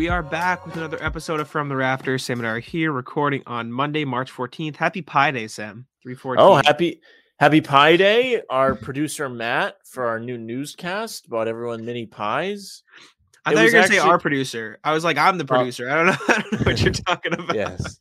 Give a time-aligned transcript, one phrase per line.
[0.00, 2.24] we are back with another episode of From the Rafters.
[2.24, 4.76] Sam and I are here recording on Monday, March 14th.
[4.76, 5.84] Happy Pi Day, Sam.
[6.02, 6.42] 314.
[6.42, 7.02] Oh, happy
[7.38, 8.40] happy Pi Day.
[8.48, 12.82] Our producer Matt for our new newscast about everyone mini pies.
[13.44, 14.78] I It thought you were going to say our producer.
[14.82, 15.48] I was like, I'm the Oh.
[15.48, 15.90] producer.
[15.90, 17.54] I don't know, I don't know what you're talking about.
[17.54, 17.98] Yes.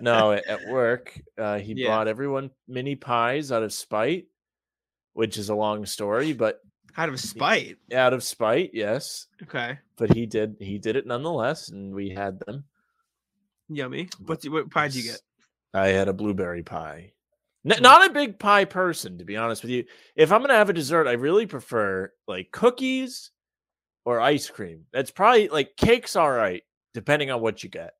[0.00, 1.88] No, at at work, uh, he Yeah.
[1.88, 4.24] bought everyone mini pies out of spite,
[5.12, 6.62] which is a long story, but
[6.96, 7.76] Out of spite.
[7.92, 9.26] out of spite, yes.
[9.42, 9.78] Okay.
[9.96, 12.64] But he did he did it nonetheless, and we had them.
[13.68, 14.08] Yummy.
[14.26, 15.20] What, what pie did you get?
[15.72, 17.12] I had a blueberry pie.
[17.68, 19.84] N- not a big pie person, to be honest with you.
[20.14, 23.30] If I'm gonna have a dessert, I really prefer like cookies
[24.04, 24.84] or ice cream.
[24.92, 27.94] That's probably like cake's all right, depending on what you get.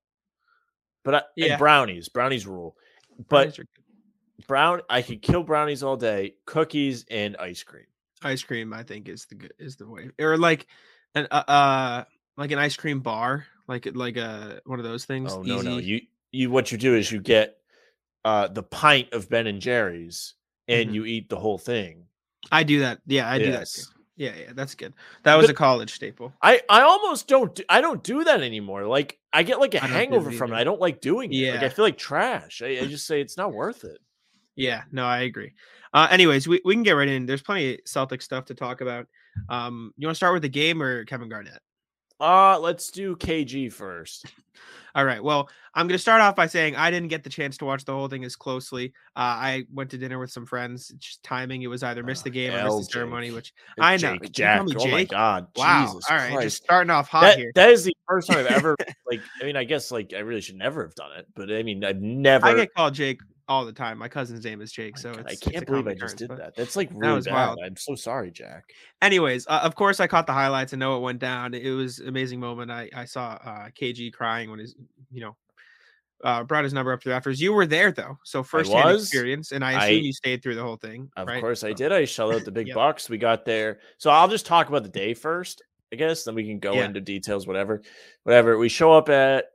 [1.02, 1.46] But I, Yeah.
[1.52, 2.76] and brownies, brownies rule.
[3.16, 3.66] But Brownies are
[4.46, 6.34] brown, I could kill brownies all day.
[6.46, 7.86] Cookies and ice cream.
[8.24, 10.10] Ice cream, I think, is the good is the way.
[10.18, 10.66] Or like
[11.14, 12.04] an uh, uh
[12.36, 15.32] like an ice cream bar, like like a one of those things.
[15.32, 16.00] Oh no, no, you
[16.32, 17.56] you what you do is you get
[18.24, 20.34] uh the pint of Ben and Jerry's
[20.68, 20.94] and Mhm.
[20.94, 22.06] you eat the whole thing.
[22.50, 23.00] I do that.
[23.06, 23.82] Yeah, I do that too.
[24.16, 24.94] Yeah, yeah, that's good.
[25.24, 26.32] That was But- a college staple.
[26.40, 28.86] I I almost don't do, I don't do that anymore.
[28.86, 30.56] Like I get like a I don't do it hangover from it.
[30.56, 31.50] I don't like doing it.
[31.52, 31.66] Like Yeah.
[31.66, 32.62] I feel like trash.
[32.62, 33.98] I, I just say it's not worth it.
[34.56, 35.52] Yeah, no, I agree.
[35.92, 37.26] Uh, anyways, we, we can get right in.
[37.26, 39.06] There's plenty of Celtic stuff to talk about.
[39.48, 41.60] Um, you want to start with the game or Kevin Garnett?
[42.20, 44.26] Uh let's do KG first.
[44.94, 45.22] All right.
[45.22, 47.84] Well, I'm going to start off by saying I didn't get the chance to watch
[47.84, 48.92] the whole thing as closely.
[49.16, 50.92] Uh, I went to dinner with some friends.
[50.94, 53.32] It's Just timing, it was either miss Uh, the game or L, miss the ceremony,
[53.32, 54.16] which Uh, I know.
[54.18, 54.62] Jake, Jack.
[54.76, 55.48] Oh my god.
[55.56, 55.86] wow.
[55.86, 56.44] Jesus All right, Christ.
[56.46, 57.50] just starting off hot that, here.
[57.56, 58.76] that is the first time I've ever
[59.10, 61.64] like I mean I guess like I really should never have done it, but I
[61.64, 63.98] mean I've never I get called Jake all the time.
[63.98, 66.54] My cousin's name is Jake, so it's, I can't believe I just did that.
[66.56, 67.34] That's like really was bad.
[67.34, 67.58] wild.
[67.64, 68.64] I'm so sorry, Jack.
[69.02, 71.54] Anyways, uh, of course, I caught the highlights and know it went down.
[71.54, 72.70] It was an amazing moment.
[72.70, 74.74] I I saw uh, KG crying when his
[75.10, 75.36] you know
[76.22, 77.40] uh, brought his number up to the rafters.
[77.40, 80.54] You were there though, so first hand experience, and I I- assume you stayed through
[80.54, 81.10] the whole thing.
[81.16, 81.40] Of right?
[81.42, 81.92] course I did.
[81.92, 82.74] I shelled out the big Yep.
[82.76, 83.10] bucks.
[83.10, 83.80] We got there.
[83.98, 85.62] So I'll just talk about the day first,
[85.92, 86.24] I guess.
[86.24, 86.86] Then we can go Yeah.
[86.86, 87.82] into details, whatever.
[88.22, 88.56] Whatever.
[88.56, 89.46] We show up at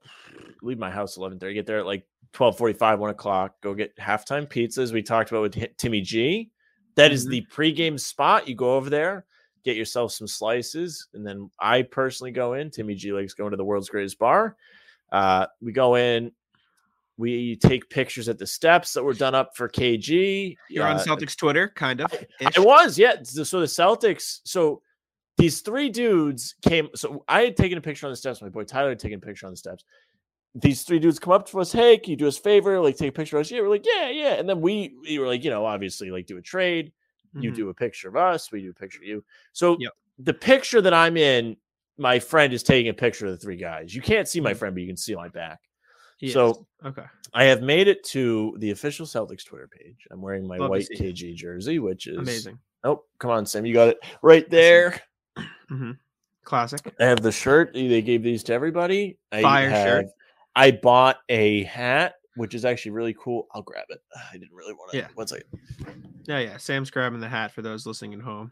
[0.62, 1.56] leave my house eleven thirty.
[1.56, 3.56] Get there at like twelve forty five, one o'clock.
[3.62, 4.92] Go get halftime pizzas.
[4.94, 6.52] We talked about with Timmy G.
[6.96, 7.30] That is Mhm.
[7.32, 8.48] the pregame spot.
[8.48, 9.26] You go over there,
[9.64, 12.72] get yourself some slices, and then I personally go in.
[12.72, 14.56] Timmy G likes going to the world's greatest bar.
[15.12, 16.32] Uh, we go in.
[17.18, 20.56] We take pictures at the steps that were done up for KG.
[20.70, 22.14] You're on Uh, Celtics Twitter, kind of.
[22.40, 22.58] ish.
[22.58, 23.16] I was, yeah.
[23.24, 24.82] So so the Celtics, so
[25.38, 26.90] these three dudes came.
[26.96, 28.42] So I had taken a picture on the steps.
[28.42, 29.84] My boy Tyler had taken a picture on the steps.
[30.56, 31.72] These three dudes come up to us.
[31.72, 32.80] Hey, can you do us a favor?
[32.80, 33.52] Like take a picture of us?
[33.52, 34.34] Yeah, we're like, yeah, yeah.
[34.34, 36.92] And then we we were like, you know, obviously like do a trade.
[37.36, 37.56] You Mhm.
[37.56, 38.52] do a picture of us.
[38.52, 39.24] We do a picture of you.
[39.54, 39.92] So Yep.
[40.18, 41.56] the picture that I'm in,
[41.98, 43.94] my friend is taking a picture of the three guys.
[43.94, 44.58] You can't see my Mhm.
[44.58, 45.60] friend, but you can see my back.
[46.20, 46.34] Yes.
[46.34, 50.08] So okay, I have made it to the official Celtics Twitter page.
[50.10, 50.88] I'm wearing my Love white.
[50.98, 52.58] KG jersey, which is amazing.
[52.84, 53.66] Oh, come on, Sam.
[53.66, 55.00] You got it right there.
[55.68, 55.92] hmm
[56.44, 56.82] Classic.
[57.00, 57.74] I have the shirt.
[57.74, 59.20] They gave these to everybody.
[59.32, 60.06] I Fire shirt.
[60.56, 63.48] I bought a hat, which is actually really cool.
[63.54, 64.02] I'll grab it.
[64.16, 64.98] I didn't really want to.
[64.98, 65.08] Yeah.
[65.16, 65.46] One second.
[66.26, 66.58] Yeah, yeah.
[66.58, 68.52] Sam's grabbing the hat for those listening at home.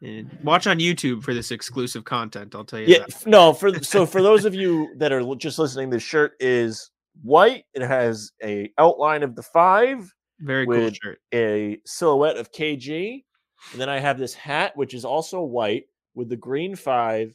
[0.00, 2.54] And watch on YouTube for this exclusive content.
[2.54, 2.86] I'll tell you.
[2.86, 3.04] Yeah.
[3.08, 3.26] that.
[3.26, 6.90] No, for so for those of you that are just listening, the shirt is
[7.22, 7.64] white.
[7.74, 11.20] It has a outline of the five, Very cool shirt.
[11.34, 13.24] a silhouette of KG,
[13.72, 17.34] and then I have this hat, which is also white with the green five.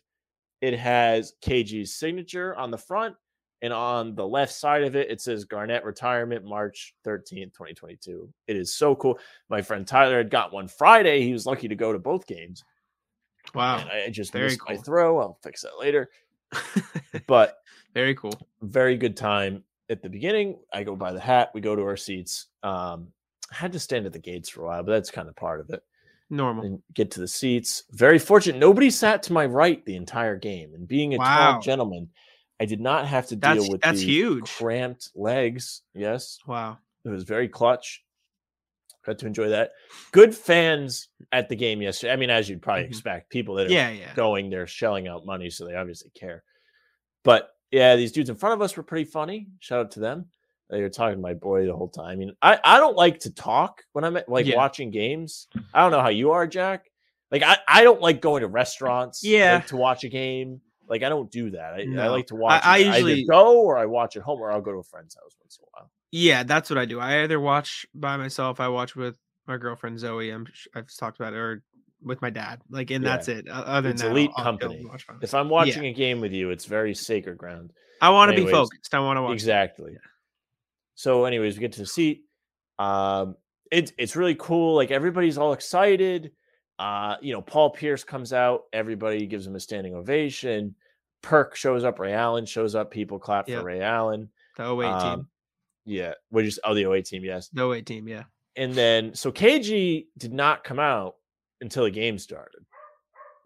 [0.61, 3.15] It has KG's signature on the front,
[3.63, 8.29] and on the left side of it, it says Garnett retirement March 13th, 2022.
[8.47, 9.17] It is so cool.
[9.49, 11.21] My friend Tyler had got one Friday.
[11.23, 12.63] He was lucky to go to both games.
[13.55, 13.77] Wow.
[13.79, 15.19] And I just very missed my throw.
[15.19, 16.09] I'll fix that later.
[17.27, 17.57] But
[17.93, 18.33] Very cool.
[18.61, 20.59] very good time at the beginning.
[20.73, 21.51] I go buy the hat.
[21.53, 22.47] We go to our seats.
[22.63, 23.07] Um,
[23.51, 25.59] I had to stand at the gates for a while, but that's kind of part
[25.59, 25.83] of it.
[26.29, 26.65] Normal.
[26.65, 27.83] And get to the seats.
[27.91, 28.57] Very fortunate.
[28.57, 30.73] Nobody sat to my right the entire game.
[30.73, 31.51] And being a Wow.
[31.53, 32.09] tall gentleman,
[32.59, 34.49] I did not have to That's- deal with that's the huge.
[34.49, 35.81] cramped legs.
[35.93, 36.77] Yes, Wow.
[37.03, 38.03] it was very clutch.
[39.05, 39.73] Got to enjoy that.
[40.13, 42.13] Good fans at the game yesterday.
[42.13, 42.87] I mean, as you'd probably Mhm.
[42.89, 44.13] expect, people that are Yeah, yeah.
[44.15, 46.43] going, they're shelling out money, so they obviously care.
[47.23, 49.47] But yeah, these dudes in front of us were pretty funny.
[49.59, 50.29] Shout out to them.
[50.69, 52.05] They were talking to my boy the whole time.
[52.11, 54.55] I mean, I, I don't like to talk when I'm at, like Yeah.
[54.55, 55.47] watching games.
[55.73, 56.89] I don't know how you are, Jack.
[57.29, 59.55] Like I, I don't like going to restaurants Yeah.
[59.55, 60.61] like, to watch a game.
[60.93, 61.73] Like I don't do that.
[61.73, 62.61] I, I like to watch.
[62.63, 65.15] I either usually- go or I watch at home or I'll go to a friend's
[65.15, 65.91] house once in a while.
[66.11, 66.99] Yeah, that's what I do.
[66.99, 69.17] I either watch by myself, I watch with
[69.47, 70.29] my girlfriend Zoe.
[70.29, 70.45] I'm
[70.75, 71.63] I've talked about it, or
[72.03, 72.61] with my dad.
[72.69, 73.09] Like, and Yeah.
[73.09, 73.47] that's it.
[73.49, 74.75] Other It's than that, elite I'll chill company.
[74.81, 75.23] and watch finals.
[75.23, 77.71] If I'm watching a game with you, it's very sacred ground.
[78.01, 78.93] I want to be focused.
[78.93, 79.33] I want to watch.
[79.33, 79.97] Exactly.
[80.95, 82.23] So, anyways, we get to the seat.
[82.77, 83.35] Um,
[83.71, 84.75] it's it's really cool.
[84.75, 86.31] Like everybody's all excited.
[86.79, 88.63] Uh, you know, Paul Pierce comes out.
[88.73, 90.75] Everybody gives him a standing ovation.
[91.23, 91.97] Perk shows up.
[91.97, 92.91] Ray Allen shows up.
[92.91, 93.59] People clap Yep.
[93.59, 94.29] for Ray Allen.
[94.57, 94.85] The 08 team.
[94.85, 95.27] Um,
[95.85, 97.49] yeah, we just oh the 08 team, yes.
[97.49, 98.07] The 08 team.
[98.07, 98.23] Yeah.
[98.55, 101.15] And then so KG did not come out
[101.61, 102.61] until the game started.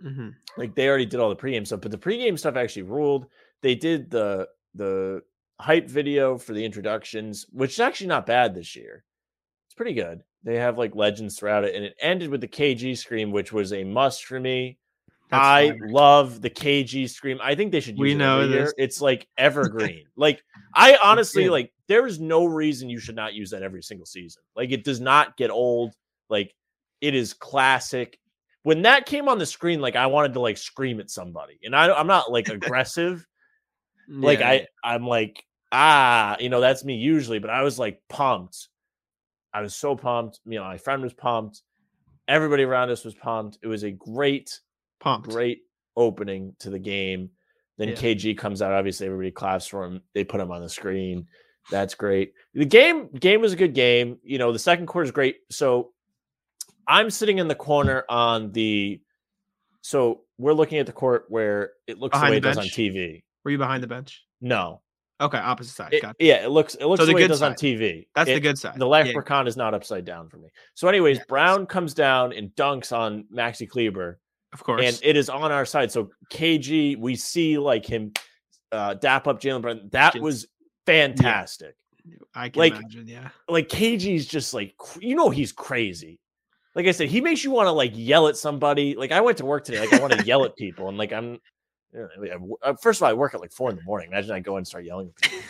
[0.01, 3.27] hmm like they already did all the pregame stuff, but the pregame stuff actually ruled.
[3.61, 5.21] They did the the
[5.59, 9.03] hype video for the introductions, which is actually not bad this year.
[9.67, 10.23] It's pretty good.
[10.43, 13.71] They have like legends throughout it, and it ended with the KG scream, which was
[13.73, 14.77] a must for me.
[15.29, 17.39] That's I love the KG scream.
[17.41, 18.65] I think they should use We it know every year.
[18.65, 18.73] this.
[18.77, 20.05] It's like evergreen.
[20.15, 20.41] like
[20.73, 24.41] I honestly like there is no reason you should not use that every single season.
[24.55, 25.93] Like it does not get old.
[26.29, 26.53] Like
[27.01, 28.19] it is classic.
[28.63, 31.75] When that came on the screen, like I wanted to like scream at somebody, and
[31.75, 33.25] I, I'm not like aggressive.
[34.09, 38.01] like Yeah, I, I'm like ah, you know that's me usually, but I was like
[38.09, 38.69] pumped.
[39.53, 40.39] I was so pumped.
[40.45, 41.61] You know, my friend was pumped.
[42.27, 43.57] Everybody around us was pumped.
[43.61, 44.59] It was a great
[44.99, 45.29] pumped.
[45.29, 45.61] great
[45.95, 47.29] opening to the game.
[47.77, 47.95] Then Yeah.
[47.95, 48.71] KG comes out.
[48.73, 50.01] Obviously, everybody claps for him.
[50.13, 51.27] They put him on the screen.
[51.69, 52.33] That's great.
[52.53, 54.19] The game game was a good game.
[54.23, 55.37] You know, the second quarter is great.
[55.51, 55.91] So
[56.87, 59.01] I'm sitting in the corner on the.
[59.81, 62.57] So we're looking at the court where it looks Behind the way the it does
[62.57, 62.63] on?
[62.65, 63.23] TV.
[63.43, 64.23] Were you behind the bench?
[64.41, 64.81] No,
[65.19, 65.93] Okay, opposite side.
[65.93, 67.53] It- yeah, it looks it looks the the way it does on.
[67.53, 68.07] TV.
[68.13, 68.75] That's the good side.
[68.77, 70.49] The Yeah, leprechaun is not upside down for me.
[70.75, 71.25] So, anyways, Yes.
[71.27, 74.19] Brown comes down and dunks on Maxi Kleber.
[74.53, 74.81] Of course.
[74.83, 75.91] and it is on our side.
[75.91, 78.13] So KG, we see like him
[78.71, 79.89] uh dap up Jaylen Brown.
[79.91, 80.47] That Just- was
[80.85, 81.75] fantastic.
[82.33, 83.07] I can like- imagine.
[83.07, 83.29] Yeah.
[83.49, 86.19] Like KG's just like you know he's crazy.
[86.75, 88.95] Like I said, he makes you want to like yell at somebody.
[88.95, 91.11] Like I went to work today, like I want to yell at people, and like
[91.11, 91.39] I'm.
[91.97, 93.83] You know, I w- uh, First of all, I work at like four in the
[93.83, 94.09] morning.
[94.11, 95.11] Imagine I go and start yelling.
[95.23, 95.31] At.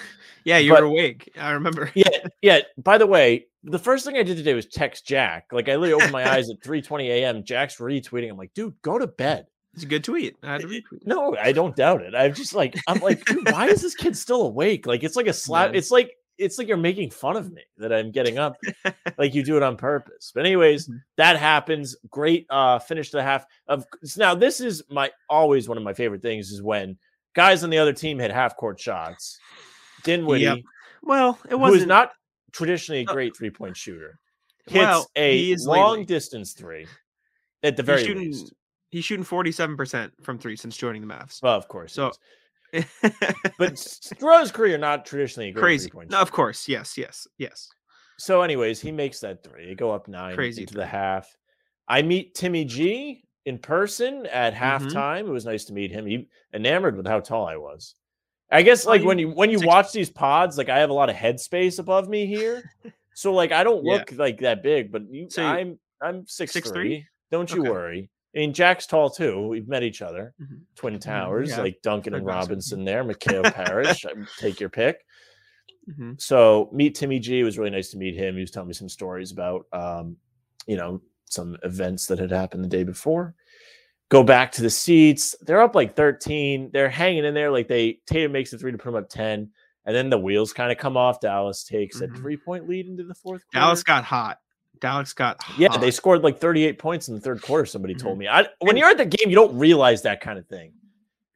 [0.43, 1.29] Yeah, you But- were awake.
[1.37, 1.91] I remember.
[1.93, 2.09] Yeah,
[2.41, 2.59] yeah.
[2.77, 5.47] By the way, the first thing I did today was text Jack.
[5.51, 7.43] Like I literally opened my eyes at 3:20 a.m.
[7.43, 8.29] Jack's retweeting.
[8.31, 9.47] I'm like, dude, go to bed.
[9.73, 10.37] It's a good tweet.
[10.41, 11.05] I had to retweet.
[11.05, 12.15] No, I don't doubt it.
[12.15, 14.87] I'm just like, I'm like, dude, why is this kid still awake?
[14.87, 15.73] Like, it's like a slap.
[15.73, 15.77] Yeah.
[15.79, 18.57] It's like, it's like you're making fun of me that I'm getting up.
[19.17, 20.31] like you do it on purpose.
[20.33, 21.01] But anyways, Mhm.
[21.17, 21.95] that happens.
[22.09, 23.85] Great uh finish to the half of
[24.17, 24.35] now.
[24.35, 26.97] This is my always one of my favorite things is when
[27.33, 29.39] guys on the other team hit half court shots.
[30.03, 30.57] Dinwiddie, Yep.
[31.03, 32.11] Well, it wasn't is not
[32.51, 34.19] traditionally a Uh, great three point shooter,
[34.65, 36.05] hits well, a he is long lately.
[36.05, 36.87] distance three
[37.63, 38.23] at the He's very shooting.
[38.23, 38.53] least.
[38.89, 41.41] He's shooting forty-seven percent from three since joining the Mavs.
[41.41, 41.93] Well, of course.
[41.93, 42.11] So-.
[43.57, 45.91] But s- throughout his career, not traditionally a great Crazy.
[46.09, 46.67] No, of course.
[46.67, 46.97] Yes.
[46.97, 47.27] Yes.
[47.37, 47.69] Yes.
[48.19, 49.67] So, anyways, he makes that three.
[49.67, 51.35] They go up nine Crazy into the half.
[51.87, 54.59] I meet Timmy G in person at Mhm.
[54.59, 55.19] halftime.
[55.21, 56.05] It was nice to meet him.
[56.05, 57.95] He enamored with how tall I was.
[58.51, 61.09] I guess like when you when you watch these pods, like I have a lot
[61.09, 62.63] of headspace above me here.
[63.13, 63.93] So like I don't Yeah.
[63.93, 66.71] look like that big, but you So I'm I'm six, 6'3"?
[66.71, 67.07] three.
[67.31, 67.69] Don't you Okay.
[67.71, 68.09] worry.
[68.37, 69.47] I mean Jack's tall too.
[69.47, 70.33] We've met each other.
[70.39, 70.59] Mhm.
[70.75, 71.61] Twin Towers, yeah.
[71.61, 74.05] like Duncan and Robinson there, McHale Parish.
[74.37, 75.03] Take your pick
[75.89, 76.21] Mhm.
[76.21, 77.39] so meet Timmy G.
[77.39, 78.35] It was really nice to meet him.
[78.35, 80.17] He was telling me some stories about, um,
[80.67, 83.33] you know, some events that had happened the day before.
[84.09, 85.35] Go back to the seats.
[85.41, 86.69] They're up like 13.
[86.71, 87.49] They're hanging in there.
[87.51, 89.49] Like they Tatum makes the three to put them up 10.
[89.85, 91.21] And then the wheels kind of come off.
[91.21, 92.17] Dallas takes a Mhm.
[92.17, 93.65] three point lead into the fourth quarter.
[93.65, 94.39] Dallas got hot.
[94.79, 95.81] Dallas got yeah, hot.
[95.81, 97.65] they scored like 38 points in the third quarter.
[97.65, 98.19] Somebody told Mhm.
[98.19, 98.27] me.
[98.27, 100.73] I when you're at the game, you don't realize that kind of thing.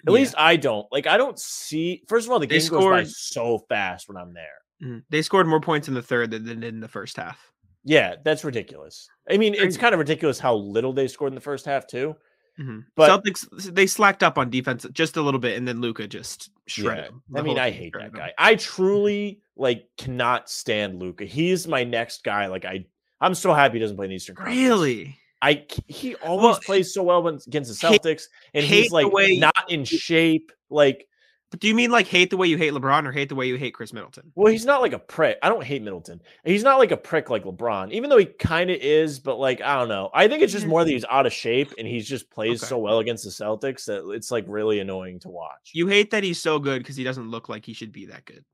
[0.08, 0.20] At Yeah.
[0.20, 0.88] least I don't.
[0.92, 2.04] Like I don't see.
[2.08, 4.58] First of all, the They game goes by scored- so fast when I'm there.
[4.84, 5.04] Mhm.
[5.10, 7.52] They scored more points in the third than they did in the first half.
[7.84, 9.08] Yeah, that's ridiculous.
[9.30, 12.16] I mean, it's kind of ridiculous how little they scored in the first half too.
[12.60, 12.84] Mhm.
[12.96, 16.50] But- Celtics they slacked up on defense just a little bit, and then Luka just
[16.68, 17.12] shredded.
[17.34, 17.40] Yeah.
[17.40, 18.34] I mean, I hate that guy.
[18.38, 21.26] I truly like cannot stand Luka.
[21.26, 22.48] He's my next guy.
[22.48, 22.86] Like I,
[23.22, 24.58] I'm so happy he doesn't play in the Eastern Conference.
[24.60, 25.18] Really?
[25.44, 28.24] I he always Well, plays so well against the hate- Celtics,
[28.54, 30.52] and he's like way- not in shape.
[30.70, 31.08] Like,
[31.50, 33.46] But do you mean like hate the way you hate LeBron, or hate the way
[33.48, 34.32] you hate Khris Middleton?
[34.36, 35.38] well, he's not like a prick.
[35.44, 36.22] I don't hate Middleton.
[36.46, 39.20] He's not like a prick like LeBron, even though he kind of is.
[39.20, 40.10] But like, I don't know.
[40.14, 42.70] I think it's just more that he's out of shape and he's just plays Okay.
[42.70, 45.72] so well against the Celtics that it's like really annoying to watch.
[45.74, 48.24] You hate that he's so good because he doesn't look like he should be that
[48.26, 48.46] good.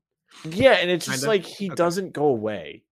[0.44, 1.28] Yeah, and it's just Kinda?
[1.28, 1.74] like he Okay.
[1.76, 2.82] doesn't go away.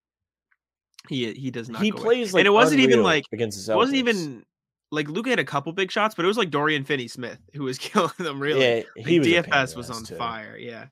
[1.08, 1.82] He he does not.
[1.82, 2.00] He away.
[2.00, 3.74] plays like and it wasn't even like against the Celtics.
[3.74, 4.44] it wasn't even
[4.90, 7.64] like Luka had a couple big shots, but it was like Dorian Finney Smith who
[7.64, 8.40] was killing them.
[8.40, 10.16] Really, Yeah, Like, was a pain in DFS was on too.
[10.16, 10.56] fire.
[10.56, 10.86] Yeah.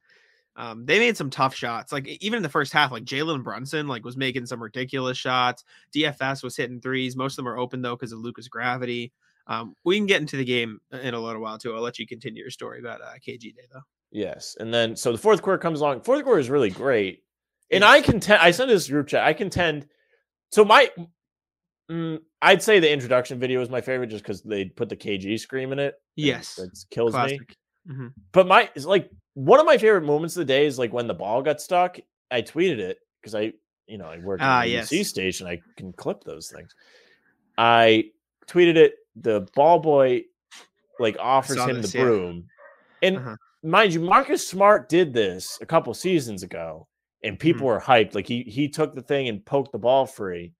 [0.57, 1.93] Um, they made some tough shots.
[1.93, 5.65] Like even in the first half, like Jalen Brunson like was making some ridiculous shots.
[5.95, 7.17] DFS was hitting threes.
[7.17, 9.13] Most of them are open though because of Luka's gravity.
[9.47, 11.75] Um, we can get into the game in a little while too.
[11.75, 13.83] I'll let you continue your story about uh, KG Day though.
[14.11, 16.03] Yes, and then so the fourth quarter comes along.
[16.03, 17.25] Fourth quarter is really great,
[17.71, 18.41] and I contend.
[18.41, 19.25] I sent this group chat.
[19.25, 19.89] I contend.
[20.55, 20.89] So my,
[21.91, 25.37] mm, I'd say the introduction video is my favorite, just because they put the KG
[25.41, 25.97] scream in it.
[26.15, 27.41] Yes, it kills Classic.
[27.89, 27.93] me.
[27.97, 30.93] hmm But my is like one of my favorite moments of the day is like
[30.93, 31.99] when the ball got stuck.
[32.31, 33.53] I tweeted it because I,
[33.89, 34.89] you know, I work at Ah, a yes.
[34.91, 35.49] BBC station.
[35.49, 36.73] I can clip those things.
[37.59, 38.05] I
[38.47, 38.95] tweeted it.
[39.17, 40.23] The ball boy
[41.01, 42.05] like offers him this, the yeah.
[42.05, 42.45] broom,
[43.03, 43.37] and Uh-huh.
[43.65, 46.87] mind you, Marcus Smart did this a couple seasons ago,
[47.25, 47.67] and people Mm-hmm.
[47.67, 48.15] were hyped.
[48.15, 50.53] Like he he took the thing and poked the ball free,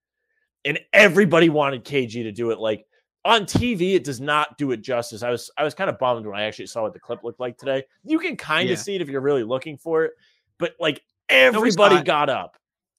[0.65, 2.59] and everybody wanted KG to do it.
[2.59, 2.87] Like
[3.25, 5.23] on TV, it does not do it justice.
[5.23, 7.41] I was I was kind of bummed when I actually saw what the clip looked
[7.41, 7.85] like today.
[8.05, 8.83] You can kind of Yeah.
[8.83, 10.13] see it if you're really looking for it,
[10.59, 12.05] but like everybody it.
[12.05, 12.57] got up.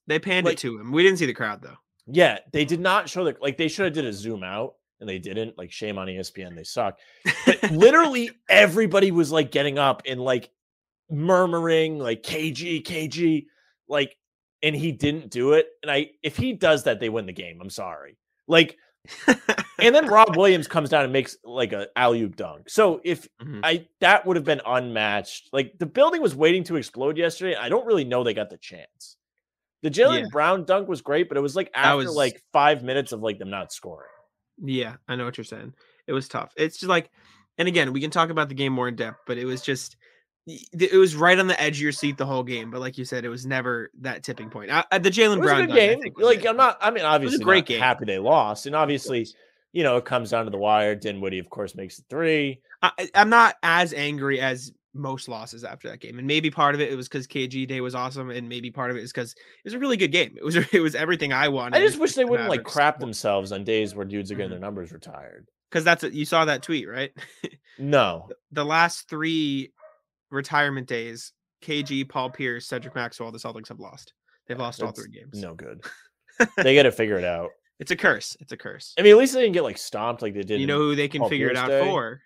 [0.08, 0.92] They panned Like- it to him.
[0.92, 1.78] We didn't see the crowd though.
[2.08, 5.10] Yeah, they did not show the like they should have did a zoom out and
[5.10, 5.58] they didn't.
[5.58, 7.00] Like shame on ESPN, they suck.
[7.46, 10.52] But literally everybody was like getting up and like
[11.10, 13.46] murmuring like KG, KG,
[13.88, 14.16] like
[14.64, 15.68] and he didn't do it.
[15.84, 17.60] And I if he does that, they win the game.
[17.62, 18.18] I'm sorry.
[18.48, 18.78] Like
[19.80, 22.70] and then Rob Williams comes down and makes like a alley dunk.
[22.70, 23.62] So if Mhm.
[23.64, 25.50] I that would have been unmatched.
[25.54, 27.56] Like the building was waiting to explode yesterday.
[27.56, 29.18] I don't really know they got the chance.
[29.84, 30.26] The Jaylen Yeah.
[30.32, 33.38] Brown dunk was great, but it was like after was- like five minutes of like
[33.38, 34.10] them not scoring.
[34.64, 35.74] Yeah, I know what you're saying.
[36.08, 36.54] It was tough.
[36.56, 37.12] It's just like,
[37.58, 39.98] and again, we can talk about the game more in depth, but it was just,
[40.48, 42.70] it was right on the edge of your seat the whole game.
[42.72, 44.72] But like you said, it was never that tipping point.
[44.72, 46.00] I, I- the Jaylen Brown a good game.
[46.18, 46.48] Like it.
[46.48, 46.78] I'm not.
[46.82, 47.80] I mean, obviously, great game.
[47.80, 49.28] Happy they lost, and obviously,
[49.74, 50.96] you know, it comes down to the wire.
[50.96, 52.60] Dinwiddie, of course, makes the three.
[52.82, 56.80] I, I'm not as angry as most losses after that game, and maybe part of
[56.82, 59.32] it, it was because KG Day was awesome, and maybe part of it is because
[59.34, 60.36] it was a really good game.
[60.38, 61.78] It was it was everything I wanted.
[61.78, 64.54] I just wish they wouldn't like crap themselves on days where dudes are getting Mhm.
[64.54, 65.48] their numbers retired.
[65.72, 67.12] because that's what you saw that tweet, right?
[67.78, 69.74] No, the last three
[70.32, 74.14] retirement days, KG, Paul Pierce, Cedric Maxwell, the Celtics have lost.
[74.48, 75.42] They've lost all three games.
[75.42, 75.84] no good.
[76.58, 77.50] they got to figure it out.
[77.80, 78.38] It's a curse.
[78.40, 78.94] It's a curse.
[78.98, 80.62] I mean, at least they didn't get like stomped like they did.
[80.62, 81.86] You know who they can Paul figure it out Day?
[81.86, 82.22] for?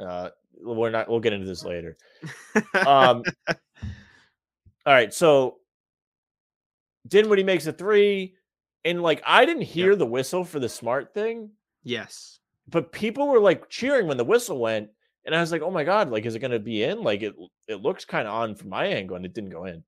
[0.00, 0.30] uh,
[0.62, 1.08] we're not.
[1.08, 1.96] We'll get into this later.
[2.86, 3.56] Um, all
[4.86, 5.56] right, so
[7.08, 8.34] Dinwiddie makes a three,
[8.84, 11.50] and like I didn't hear the whistle for the smart thing,
[11.82, 12.38] yes.
[12.68, 14.88] but people were like cheering when the whistle went,
[15.24, 17.02] and I was like, oh my god, like is it going to be in?
[17.02, 17.34] Like it,
[17.68, 19.84] it looks kind of on from my angle, and it didn't go in.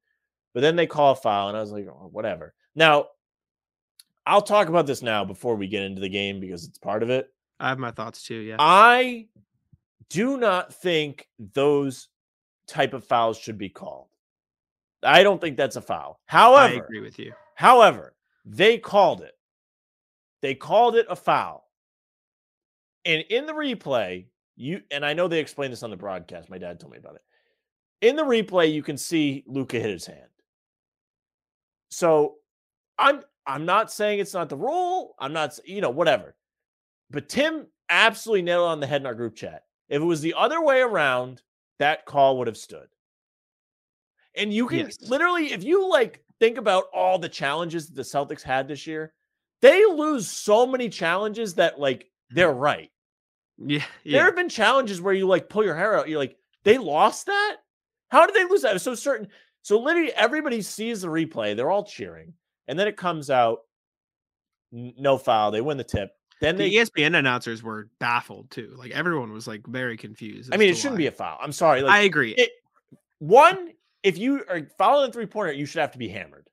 [0.55, 2.55] But then they call a foul, and I was like, oh, whatever.
[2.75, 3.07] Now,
[4.27, 7.11] I'll talk about this now before we get into the game because it's part of
[7.11, 7.29] it.
[7.59, 8.37] I have my thoughts too.
[8.37, 8.57] Yeah.
[8.59, 9.29] I
[10.11, 12.09] do not think those
[12.67, 14.09] type of fouls should be called.
[15.03, 16.21] I don't think that's a foul.
[16.27, 17.33] However, I agree with you.
[17.55, 19.35] however, they called it.
[20.43, 21.69] They called it a foul.
[23.05, 26.50] And in the replay, you and I know they explained this on the broadcast.
[26.50, 27.23] My dad told me about it.
[28.06, 30.18] In the replay, you can see Luka hit his hand.
[31.90, 32.37] So
[32.99, 35.14] I'm I'm not saying it's not the rule.
[35.18, 36.37] I'm not, you know, whatever.
[37.11, 39.64] But Tim absolutely nailed it on the head in our group chat.
[39.88, 41.42] If it was the other way around,
[41.78, 42.87] that call would have stood.
[44.37, 44.99] And you can Yes.
[45.02, 49.12] literally, if you like think about all the challenges that the Celtics had this year,
[49.61, 52.59] they lose so many challenges that like they're mm-hmm.
[52.59, 52.92] right.
[53.66, 53.85] Yeah.
[54.04, 56.09] There have been challenges where you like pull your hair out.
[56.09, 57.57] You're like, they lost that?
[58.09, 58.71] How did they lose that?
[58.71, 59.28] It was so certain.
[59.62, 61.57] So literally everybody sees the replay.
[61.57, 62.35] They're all cheering.
[62.69, 63.61] And then it comes out,
[64.71, 65.50] no foul.
[65.50, 66.11] They win the tip.
[66.40, 68.75] Then The they, ESPN announcers were baffled too.
[68.76, 70.52] Like everyone was like very confused.
[70.52, 70.99] I mean, it shouldn't why.
[70.99, 71.38] be a foul.
[71.40, 71.83] I'm sorry.
[71.83, 72.35] Like, I agree.
[72.37, 72.50] it-
[73.19, 73.71] one,
[74.02, 76.49] if you are following a three pointer, you should have to be hammered.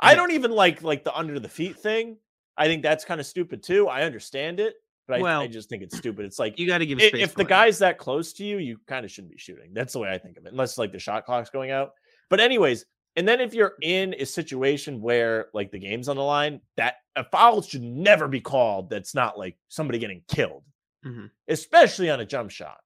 [0.00, 2.16] I don't even like like the under the feet thing.
[2.56, 3.86] I think that's kind of stupid too.
[3.88, 4.74] I understand it,
[5.06, 6.24] but I, I just think it's stupid.
[6.24, 7.22] It's like you got to give i- space.
[7.22, 9.70] if the guy's that close to you, you kind of shouldn't be shooting.
[9.72, 11.92] That's the way I think of it, unless like the shot clock's going out.
[12.30, 16.22] But anyways, and then if you're in a situation where like the game's on the
[16.22, 18.90] line, that a foul should never be called.
[18.90, 20.64] That's not like somebody getting killed,
[21.04, 21.30] Mhm.
[21.48, 22.78] especially on a jump shot.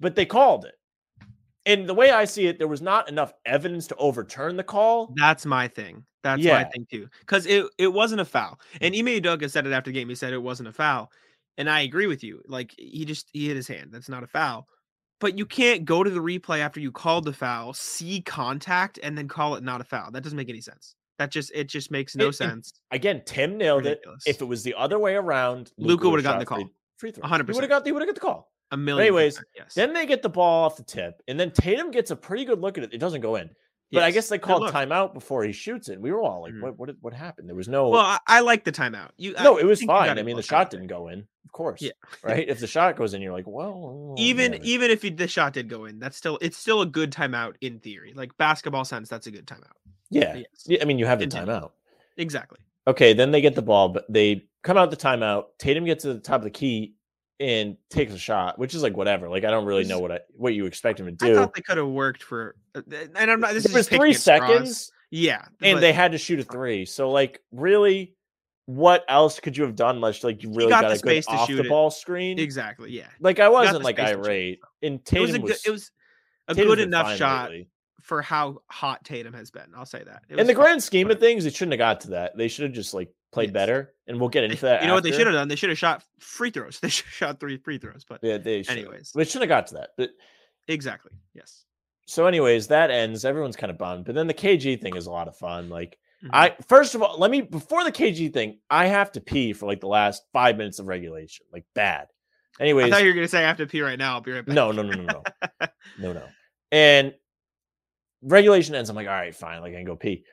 [0.00, 0.74] But they called it,
[1.66, 5.14] and the way I see it, there was not enough evidence to overturn the call.
[5.16, 6.04] That's my thing.
[6.22, 6.64] That's my Yeah.
[6.68, 7.08] thing too.
[7.20, 8.58] Because it, it wasn't a foul.
[8.80, 10.08] And Ime Udoka said it after the game.
[10.08, 11.10] He said it wasn't a foul.
[11.56, 12.42] And I agree with you.
[12.46, 13.90] Like he just he hit his hand.
[13.92, 14.66] That's not a foul.
[15.20, 15.50] But you mm.
[15.50, 19.54] can't go to the replay after you called the foul, see contact, and then call
[19.54, 20.10] it not a foul.
[20.10, 20.96] That doesn't make any sense.
[21.18, 22.72] That just it just makes no It- sense.
[22.90, 24.26] Again, Tim nailed Ridiculous.
[24.26, 24.30] it.
[24.30, 26.64] If it was the other way around, Luka would've gotten the call.
[26.98, 27.28] Free throw.
[27.28, 27.48] 100%.
[27.48, 27.86] He would have got.
[27.86, 28.52] He would have got the call.
[28.70, 29.06] A million.
[29.06, 29.74] anyways, percent, yes.
[29.74, 32.60] Then they get the ball off the tip, and then Tatum gets a pretty good
[32.60, 32.92] look at it.
[32.92, 33.50] It doesn't go in.
[33.92, 36.00] But I guess they called timeout before he shoots it.
[36.00, 36.62] We were all like, Mhm.
[36.62, 36.78] "What?
[36.78, 36.90] What?
[37.00, 37.90] What happened?" There was no.
[37.90, 39.10] Well, I, I like the timeout.
[39.16, 40.18] You no, I it was fine.
[40.18, 41.80] I mean, the shot didn't go in, of course.
[41.80, 41.92] Yeah.
[42.22, 42.48] Right.
[42.48, 44.64] If the shot goes in, you're like, well, Even whatever.
[44.66, 47.54] even if you, the shot did go in, that's still it's still a good timeout
[47.60, 48.12] in theory.
[48.16, 49.76] Like basketball sense, that's a good timeout.
[50.10, 50.34] yeah.
[50.36, 50.46] Yes.
[50.66, 50.78] yeah.
[50.82, 51.70] I mean, you have the timeout.
[52.16, 52.58] Exactly.
[52.86, 55.44] Okay, then they get the ball, but they come out the timeout.
[55.58, 56.94] Tatum gets to the top of the key
[57.40, 59.28] and takes a shot, which is like whatever.
[59.28, 61.32] Like I don't really know what I what you expect him to do.
[61.32, 62.82] I thought they could have worked for, uh,
[63.16, 63.54] and I'm not.
[63.54, 66.84] This It was three seconds, Yeah, and but they had to shoot a three.
[66.84, 68.14] So like, really,
[68.66, 69.96] what else could you have done?
[69.96, 71.68] Unless like you really got got, the good space to off shoot the it.
[71.68, 72.38] ball screen.
[72.38, 72.90] exactly.
[72.90, 75.38] Yeah, Like I wasn't like space to shoot it, irate, and it was Tatum a
[75.40, 75.42] good.
[75.50, 75.66] was.
[75.66, 75.90] It was
[76.48, 77.68] a Tatum's good enough shot lately.
[78.04, 79.72] For how hot Tatum has been.
[79.74, 80.22] I'll say that.
[80.28, 82.36] In the grand scheme of things, it shouldn't have got to that.
[82.36, 83.52] They should have just like played Yes.
[83.54, 84.82] better, and we'll get into that.
[84.82, 85.48] You know what they should have done?
[85.48, 86.78] They should have shot free throws.
[86.82, 88.04] They should have shot three free throws.
[88.08, 88.62] But Yeah, they.
[88.62, 88.76] Should.
[88.78, 89.90] anyways, it shouldn't have got to that.
[89.96, 90.10] But
[90.68, 91.12] exactly.
[91.34, 91.64] Yes.
[92.06, 93.24] so, anyways, that ends.
[93.24, 94.04] Everyone's kind of bummed.
[94.04, 95.70] But then the KG thing is a lot of fun.
[95.70, 96.30] Like, Mhm.
[96.32, 99.64] I first of all, let me before the KG thing, I have to pee for
[99.66, 102.08] like the last five minutes of regulation, like bad.
[102.60, 104.12] Anyways, I thought you were gonna say I have to pee right now.
[104.14, 104.54] I'll be right back.
[104.54, 105.22] no, no, no, no, no,
[105.98, 106.26] no, no.
[106.70, 107.14] And
[108.24, 108.90] regulation ends.
[108.90, 109.60] I'm like, all right, fine.
[109.60, 110.24] Like I can go pee.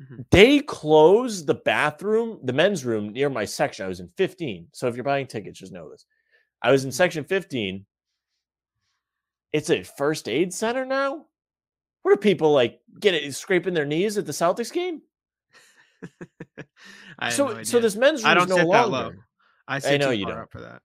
[0.00, 0.26] Mhm.
[0.30, 3.86] They closed the bathroom, the men's room near my section.
[3.86, 4.68] I was in 15.
[4.72, 6.04] So if you're buying tickets, just know this.
[6.60, 6.94] I was in Mhm.
[6.94, 7.86] section 15.
[9.52, 11.26] It's a first aid center now.
[12.02, 15.00] What are people like get it scraping their knees at the Celtics game?
[17.18, 19.16] I So, no so this men's room I is don't no sit that longer.
[19.16, 19.22] low.
[19.66, 20.38] I sit know too you don't.
[20.38, 20.82] up for that.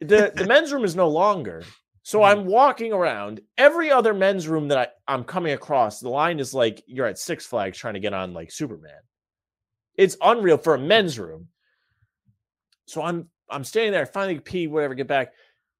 [0.00, 1.62] the the men's room is no longer.
[2.10, 2.24] So Mhm.
[2.24, 3.40] I'm walking around.
[3.56, 7.20] Every other men's room that I, I'm coming across, the line is like you're at
[7.20, 8.98] Six Flags trying to get on like Superman.
[9.94, 11.46] It's unreal for a men's room.
[12.86, 15.34] So I'm I'm standing there, I finally pee, whatever, get back.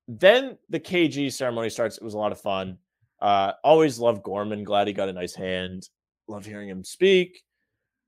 [0.07, 1.97] Then the KG ceremony starts.
[1.97, 2.79] It was a lot of fun.
[3.21, 4.63] Uh, always love Gorman.
[4.63, 5.89] Glad he got a nice hand.
[6.29, 7.43] Love hearing him speak.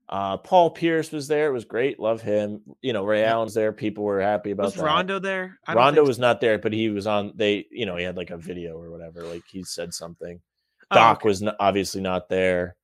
[0.09, 1.47] Uh, Paul Pierce was there.
[1.47, 1.99] It was great.
[1.99, 2.61] Love him.
[2.81, 3.29] You know, Ray Yep.
[3.31, 3.71] Allen's there.
[3.71, 4.83] People were happy about Was that.
[4.83, 5.57] Rondo there?
[5.67, 7.31] Rondo was not there, but he was on.
[7.35, 9.23] They, you know, he had like a video or whatever.
[9.23, 10.39] Like he said something.
[10.91, 11.29] Oh, Doc okay.
[11.29, 12.75] was not, obviously not there.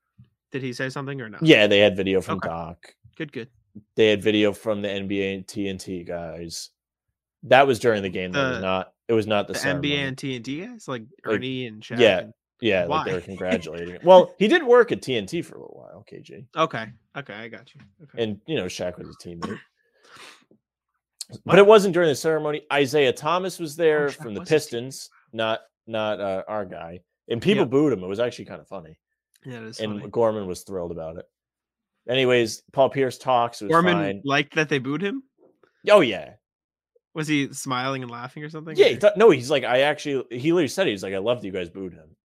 [0.51, 1.37] Did he say something or no?
[1.41, 2.47] Yeah, they had video from Okay.
[2.49, 2.95] Doc.
[3.17, 3.31] Good.
[3.33, 3.49] Good.
[3.95, 6.69] They had video from the NBA and TNT guys.
[7.43, 8.31] That was during the game.
[8.31, 8.47] Though.
[8.47, 8.93] It was not.
[9.09, 9.59] It was not the, The.
[9.59, 11.99] NBA and TNT guys, like Like, Ernie and Shaq.
[11.99, 12.19] yeah.
[12.19, 13.95] and- Yeah, like they were congratulating.
[13.95, 14.01] him.
[14.03, 16.85] Well, he did work at TNT for a little while, KG, Okay.
[17.17, 17.33] Okay.
[17.33, 17.81] I got you.
[18.03, 18.23] Okay.
[18.23, 19.57] and you know Shaq was his teammate.
[21.45, 22.63] But it wasn't during the ceremony.
[22.75, 24.41] Isiah Thomas was there Shaq from the.
[24.41, 27.01] Pistons, not not uh, our guy.
[27.29, 27.69] And people Yep.
[27.69, 28.03] booed him.
[28.03, 28.97] It was actually kind of funny.
[29.45, 30.07] yeah, and funny.
[30.09, 31.25] Gorman was thrilled about it.
[32.09, 33.61] Anyways, Paul Pierce talks.
[33.61, 34.21] Was Gorman fine.
[34.25, 35.21] liked that they booed him.
[35.89, 36.31] Oh yeah,
[37.13, 38.75] Was he smiling and laughing or something?
[38.75, 38.87] yeah.
[38.87, 40.25] He thought, no, he's like, I actually.
[40.35, 42.15] He literally said, he's like, I love that you guys booed him.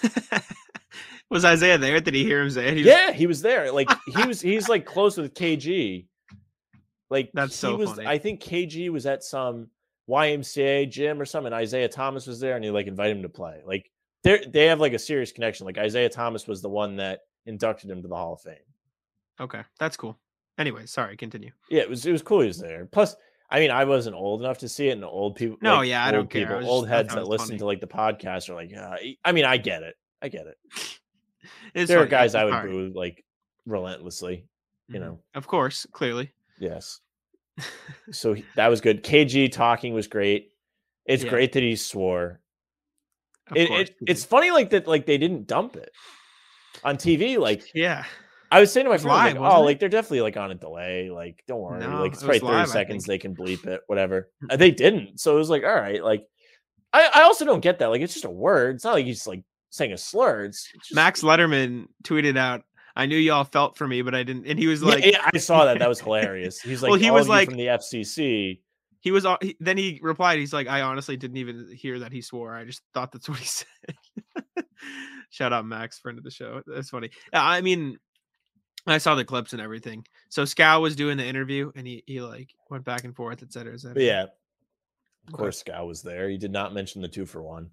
[1.30, 2.00] was Isiah there?
[2.00, 2.74] Did he hear him say it?
[2.74, 3.72] He was- yeah, he was there.
[3.72, 4.40] Like he was.
[4.40, 6.06] He's like close with KG.
[7.10, 7.90] Like That's he so was.
[7.92, 8.06] funny.
[8.06, 9.68] I think KG was at some
[10.08, 11.52] YMCA gym or something.
[11.52, 13.60] Isiah Thomas was there, and he like invited him to play.
[13.66, 13.90] Like
[14.24, 15.66] they they have like a serious connection.
[15.66, 18.54] Like Isiah Thomas was the one that inducted him to the Hall of Fame.
[19.40, 20.18] Okay, that's cool.
[20.58, 21.16] Anyway, sorry.
[21.16, 21.50] Continue.
[21.70, 22.86] Yeah, it was it was cool he was there.
[22.92, 23.16] Plus,
[23.52, 25.58] I mean, I wasn't old enough to see it, and old people.
[25.60, 26.40] No, like, yeah, I old don't care.
[26.42, 27.58] I People, was old heads that listen funny.
[27.58, 28.96] to like the podcast are like, yeah.
[29.24, 29.94] I mean, I get it.
[30.22, 30.56] I get it.
[31.74, 32.70] It's there are guys it's I would hard.
[32.70, 33.24] boo like
[33.66, 34.46] relentlessly.
[34.88, 35.00] you Mhm.
[35.02, 35.18] know.
[35.34, 36.32] Of course, clearly.
[36.58, 37.00] Yes.
[38.10, 39.02] So that was good.
[39.04, 40.52] KG talking was great.
[41.04, 41.30] It's Yeah.
[41.30, 42.40] great that he swore.
[43.54, 44.86] It, it it's funny like that.
[44.86, 45.90] Like they didn't dump it
[46.84, 47.38] on TV.
[47.38, 48.04] Like yeah.
[48.52, 49.64] I was saying to my friend, live, like, oh, it?
[49.64, 51.10] like they're definitely like on a delay.
[51.10, 51.80] Like, don't worry.
[51.80, 53.04] No, like it's it probably 30 live, seconds.
[53.04, 54.30] They can bleep it, whatever.
[54.50, 55.18] Uh, they didn't.
[55.20, 56.02] So it was like, all right.
[56.02, 56.24] Like,
[56.92, 57.86] I, I also don't get that.
[57.86, 58.76] Like, it's just a word.
[58.76, 60.44] It's not like he's like saying a slur.
[60.44, 62.62] It's, just, Max Letterman tweeted out,
[62.94, 65.38] "I knew y'all felt for me, but I didn't." And he was like, yeah, I
[65.38, 65.78] saw that.
[65.78, 66.60] That was hilarious.
[66.60, 68.60] He's like, Well, he was like- from the FCC.
[69.00, 69.26] he was.
[69.40, 72.54] he- Then he replied, "He's like, I honestly didn't even hear that he swore.
[72.54, 73.66] I just thought that's what he said."
[75.30, 76.60] Shout out Max, friend of the show.
[76.66, 77.08] That's funny.
[77.32, 77.96] I mean,
[78.86, 80.04] I saw the clips and everything.
[80.28, 83.52] So Scal was doing the interview, and he he like went back and forth, et
[83.52, 83.94] cetera, et cetera.
[83.94, 84.26] But yeah,
[85.28, 86.28] of course, Scal was there.
[86.28, 87.70] He did not mention the two for one.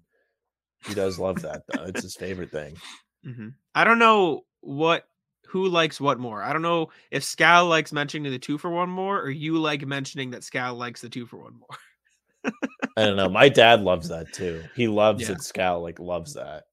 [0.86, 1.84] He does love that though.
[1.84, 2.76] It's his favorite thing.
[3.24, 5.06] hmm I don't know what
[5.48, 6.42] who likes what more.
[6.42, 9.84] I don't know if Scal likes mentioning the two for one more, or you like
[9.84, 12.52] mentioning that Scal likes the two for one more.
[12.96, 13.28] I don't know.
[13.28, 14.62] My dad loves that too.
[14.74, 15.32] He loves Yeah.
[15.32, 15.38] it.
[15.38, 16.64] Scal like loves that.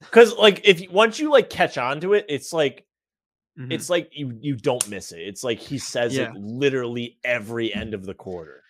[0.00, 2.84] Because like if once you like catch on to it, it's like
[3.58, 3.72] Mhm.
[3.72, 5.20] it's like you you don't miss it.
[5.20, 6.30] It's like he says Yeah.
[6.30, 8.62] it literally every end of the quarter.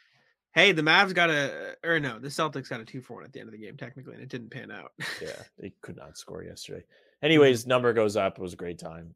[0.52, 3.32] hey, the Mavs got a or no, the Celtics got a two for one at
[3.32, 4.92] the end of the game technically, and it didn't pan out.
[5.20, 6.84] Yeah, they could not score yesterday.
[7.22, 8.38] Anyways, number goes up.
[8.38, 9.14] It was a great time.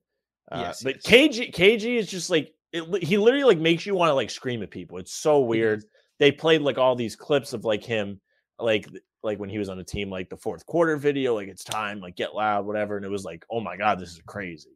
[0.50, 1.04] Uh, Yes, but yes.
[1.06, 4.62] KG KG is just like it, he literally like makes you want to like scream
[4.62, 4.98] at people.
[4.98, 5.84] It's so weird.
[6.18, 8.20] They played like all these clips of like him,
[8.58, 8.88] like
[9.22, 12.00] like when he was on a team, like the fourth quarter video, like it's time,
[12.00, 12.96] like get loud, whatever.
[12.96, 14.70] And it was like, oh my god, this is crazy.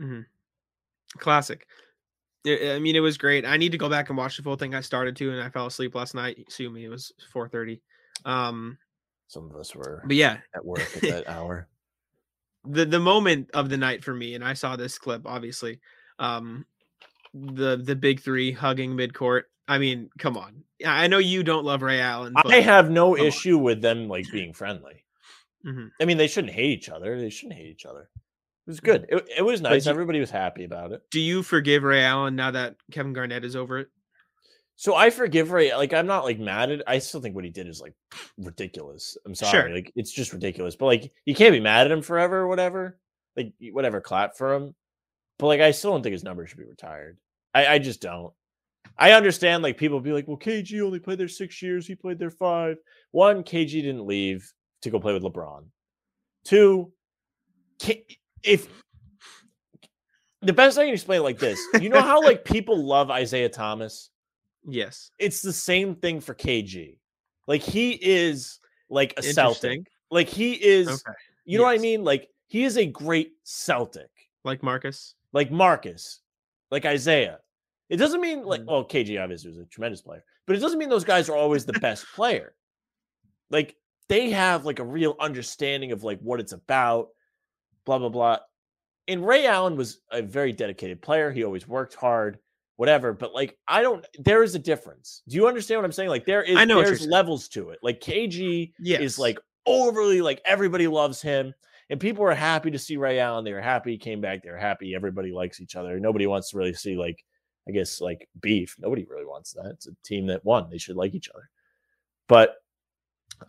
[0.00, 0.26] Mhm.
[1.18, 1.66] Classic.
[2.46, 3.44] I mean, it was great.
[3.44, 4.74] I need to go back and watch the full thing.
[4.74, 6.44] I started to, and I fell asleep last night.
[6.48, 7.82] Sue me, it was four thirty.
[8.24, 8.78] Um,
[9.26, 11.68] Some of us were but yeah, at work at that hour.
[12.64, 15.80] the the moment of the night for me, and I saw this clip, obviously.
[16.18, 16.64] Um,
[17.34, 19.42] the the big three hugging midcourt.
[19.66, 20.64] I mean, come on.
[20.86, 22.32] I I know you don't love Ray Allen.
[22.34, 23.26] But, I have no come on.
[23.26, 25.04] issue with them like being friendly.
[25.66, 25.90] Mhm.
[26.00, 27.18] I mean, they shouldn't hate each other.
[27.20, 28.08] They shouldn't hate each other.
[28.68, 29.06] It was good.
[29.08, 29.86] It, it was nice.
[29.86, 31.00] you- Everybody was happy about it.
[31.10, 33.88] Do you forgive Ray Allen now that Kevin Garnett is over it?
[34.76, 35.74] So I forgive Ray.
[35.74, 36.82] Like I'm not like mad at.
[36.86, 37.94] I still think what he did is like
[38.36, 39.16] ridiculous.
[39.26, 39.50] I'm sorry.
[39.50, 39.74] Sure.
[39.74, 40.76] Like it's just ridiculous.
[40.76, 42.98] But like you can't be mad at him forever or whatever.
[43.36, 44.74] Like whatever, clap for him.
[45.38, 47.16] But like I still don't think his number should be retired.
[47.54, 48.32] I, I just don't.
[48.98, 51.86] I understand like people be like, well, KG only played there six years.
[51.86, 52.76] He played there five.
[53.12, 54.52] One, KG didn't leave
[54.82, 55.64] to go play with LeBron.
[56.44, 56.92] Two,
[57.80, 58.04] K-
[58.42, 58.68] if
[60.42, 63.48] the best I can explain it like this, you know how like people love Isaiah
[63.48, 64.10] Thomas?
[64.66, 65.10] Yes.
[65.18, 66.98] it's the same thing for KG.
[67.46, 68.58] Like he is
[68.90, 69.80] like a Celtic.
[70.10, 71.16] Like he is, Okay.
[71.44, 72.04] you know what I mean?
[72.04, 74.10] Like he is a great Celtic.
[74.44, 75.14] Like Marcus.
[75.32, 76.20] Like Marcus,
[76.70, 77.38] like Isaiah.
[77.88, 78.66] It doesn't mean like Mhm.
[78.66, 81.64] well, KG obviously was a tremendous player, but it doesn't mean those guys are always
[81.64, 82.54] the best player.
[83.50, 83.76] Like
[84.08, 87.08] they have like a real understanding of like what it's about,
[87.84, 88.38] blah blah blah.
[89.06, 91.30] And Ray Allen was a very dedicated player.
[91.30, 92.38] He always worked hard,
[92.76, 93.12] whatever.
[93.14, 94.04] But like, I don't.
[94.18, 95.22] There is a difference.
[95.28, 96.10] Do you understand what I'm saying?
[96.10, 96.56] Like, there is.
[96.56, 97.78] I know there's levels to it.
[97.82, 99.00] Like KG Yes.
[99.00, 101.54] is like overly like everybody loves him,
[101.90, 103.44] and people are happy to see Ray Allen.
[103.44, 104.42] They were happy he came back.
[104.42, 104.94] They're happy.
[104.94, 105.98] Everybody likes each other.
[105.98, 107.24] Nobody wants to really see like,
[107.66, 108.76] I guess like beef.
[108.78, 109.70] Nobody really wants that.
[109.72, 110.68] It's a team that won.
[110.68, 111.48] They should like each other.
[112.28, 112.56] But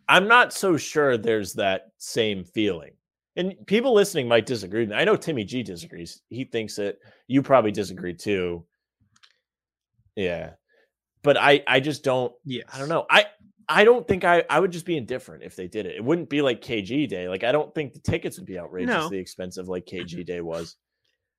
[0.08, 2.92] I'm not so sure there's that same feeling.
[3.36, 4.92] And people listening might disagree.
[4.94, 6.22] I know Timmy G disagrees.
[6.30, 7.76] He thinks that you probably mm-hmm.
[7.76, 8.66] disagree too.
[10.16, 10.52] Yeah.
[11.22, 12.66] But I I just don't yes.
[12.74, 13.06] I don't know.
[13.10, 13.26] I
[13.68, 15.96] I don't think I I would just be indifferent if they did it.
[15.96, 17.30] It wouldn't be like KG Day.
[17.30, 20.76] Like I don't think the tickets would be outrageously expensive like KG Day was.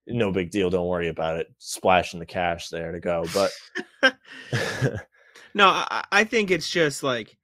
[0.06, 0.70] No big deal.
[0.70, 1.48] Don't worry about it.
[1.58, 3.24] Splashing the cash there to go.
[3.34, 4.14] But
[5.54, 7.36] No, I, I think it's just like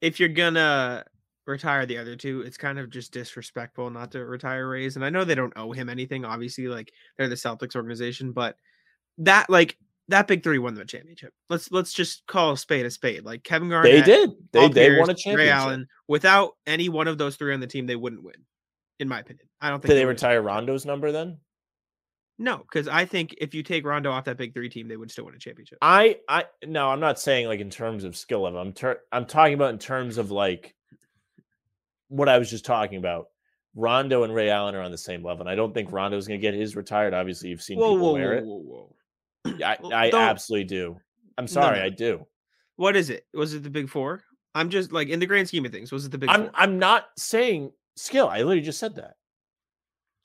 [0.00, 1.04] if you're gonna
[1.50, 4.96] retire the other two, it's kind of just disrespectful not to retire Rays.
[4.96, 6.24] And I know they don't owe him anything.
[6.24, 8.56] Obviously, like they're the Celtics organization, but
[9.18, 9.76] that like
[10.08, 11.32] that big three won the championship.
[11.48, 13.24] Let's let's just call a spade a spade.
[13.24, 14.30] Like Kevin Garnett, they did.
[14.52, 15.54] They Paul they won a Pierce, Ray championship.
[15.54, 15.86] Allen.
[16.08, 18.34] Without any one of those three on the team, they wouldn't win.
[18.98, 20.12] In my opinion, I don't think Did they would.
[20.12, 21.38] retire Rondo's number then?
[22.38, 25.10] No, because I think if you take Rondo off that big three team, they would
[25.10, 25.78] still win a championship.
[25.82, 28.58] I I no, I'm not saying like in terms of skill level.
[28.60, 30.74] I'm ter- I'm talking about in terms of like
[32.10, 33.28] what I was just talking about.
[33.74, 36.38] Rondo and Ray Allen are on the same level, and I don't think Rondo's going
[36.38, 37.14] to get his retired.
[37.14, 38.44] Obviously, you've seen Whoa, people whoa, wear it.
[38.44, 38.58] whoa,
[39.44, 39.56] whoa.
[39.64, 40.96] I, Well, I don't- absolutely do.
[41.38, 41.84] I'm sorry, no.
[41.84, 42.26] I do.
[42.76, 43.26] What is it?
[43.32, 44.22] Was it the big four?
[44.54, 46.50] I'm just like in the grand scheme of things, was it the big I'm four?
[46.54, 48.28] I'm not saying skill.
[48.28, 49.14] I literally just said that.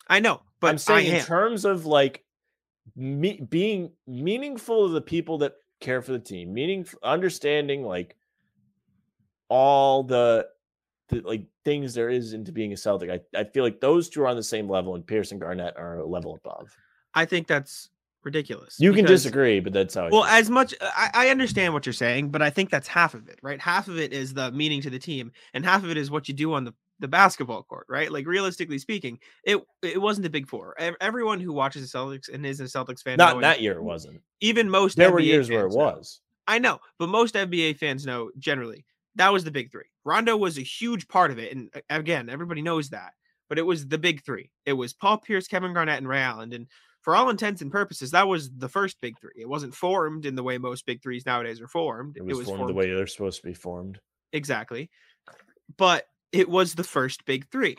[0.07, 2.23] I know, but I'm saying in terms of like
[2.95, 8.15] me, being meaningful to the people that care for the team, meaning understanding like
[9.49, 10.47] all the,
[11.09, 13.09] the like things there is into being a Celtic.
[13.09, 15.77] I, I feel like those two are on the same level, and Pierce and Garnett
[15.77, 16.75] are a level above.
[17.13, 17.89] I think that's
[18.23, 18.77] ridiculous.
[18.79, 20.05] You can disagree, but that's how.
[20.05, 23.13] I Well, as much I, I understand what you're saying, but I think that's half
[23.13, 23.61] of it, right?
[23.61, 26.27] Half of it is the meaning to the team, and half of it is what
[26.27, 28.11] you do on the, the basketball court, right?
[28.11, 30.75] Like realistically speaking, it it wasn't the big four.
[30.99, 34.21] Everyone who watches the Celtics and is a Celtics fan, not that year it wasn't.
[34.41, 36.21] even most There were NBA years where it fans know- was.
[36.47, 39.85] I know, but most NBA fans know generally that was the big three.
[40.03, 43.13] Rondo was a huge part of it, and again, everybody knows that.
[43.47, 44.49] But it was the big three.
[44.65, 46.51] It was Paul Pierce, Kevin Garnett, and Ray Allen.
[46.51, 46.67] And
[47.01, 49.33] for all intents and purposes, that was the first big three.
[49.35, 52.17] It wasn't formed in the way most big threes nowadays are formed.
[52.17, 53.99] It was, formed, the way they're supposed to be formed.
[54.33, 54.89] exactly,
[55.77, 57.77] but it was the first big three.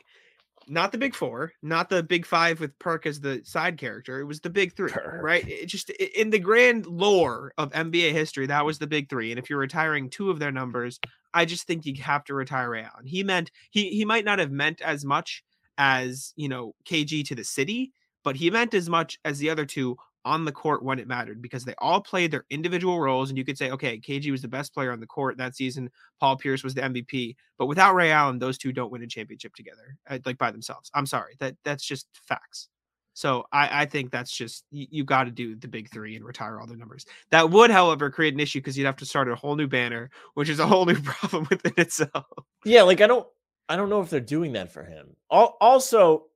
[0.69, 4.21] Not the big four, not the big five with Perk as the side character.
[4.21, 5.23] It was the big three, Perk.
[5.23, 5.47] right?
[5.47, 8.67] It just in the grand lore of NBA history, that hmm.
[8.67, 9.31] was the big three.
[9.31, 10.99] And if you're retiring two of their numbers,
[11.33, 13.07] I just think you have to retire Ray Allen.
[13.07, 15.45] He meant he he might not have meant as much
[15.79, 17.93] as you know KG to the city,
[18.25, 19.97] but he meant as much as the other two
[20.27, 23.31] on the court when it mattered because they all played their individual roles.
[23.31, 25.89] And you could say, okay, KG was the best player on the court that season.
[26.19, 27.37] Paul Pierce was the MVP.
[27.57, 30.91] But without Ray Allen, those two don't win a championship together, uh, like by themselves.
[30.95, 31.37] I'm sorry.
[31.39, 32.69] That that's just facts.
[33.15, 36.25] So I, I think that's just you, you got to do the big three and
[36.25, 37.07] retire all their numbers.
[37.31, 40.11] That would, however, create an issue because you'd have to start a whole new banner,
[40.35, 42.27] which is a whole new problem within itself.
[42.65, 43.27] Yeah, like I don't
[43.69, 45.15] I don't know if they're doing that for him.
[45.31, 46.27] Also,